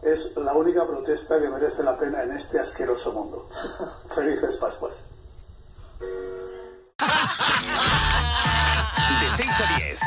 es 0.00 0.34
la 0.36 0.54
única 0.54 0.86
protesta 0.86 1.38
que 1.38 1.48
merece 1.48 1.82
la 1.82 1.98
pena 1.98 2.22
en 2.22 2.32
este 2.32 2.58
asqueroso 2.58 3.12
mundo. 3.12 3.50
Felices 4.14 4.56
Pascuas. 4.56 4.96
De 9.20 9.28
6 9.36 9.50
a 9.60 9.76
10, 9.76 9.98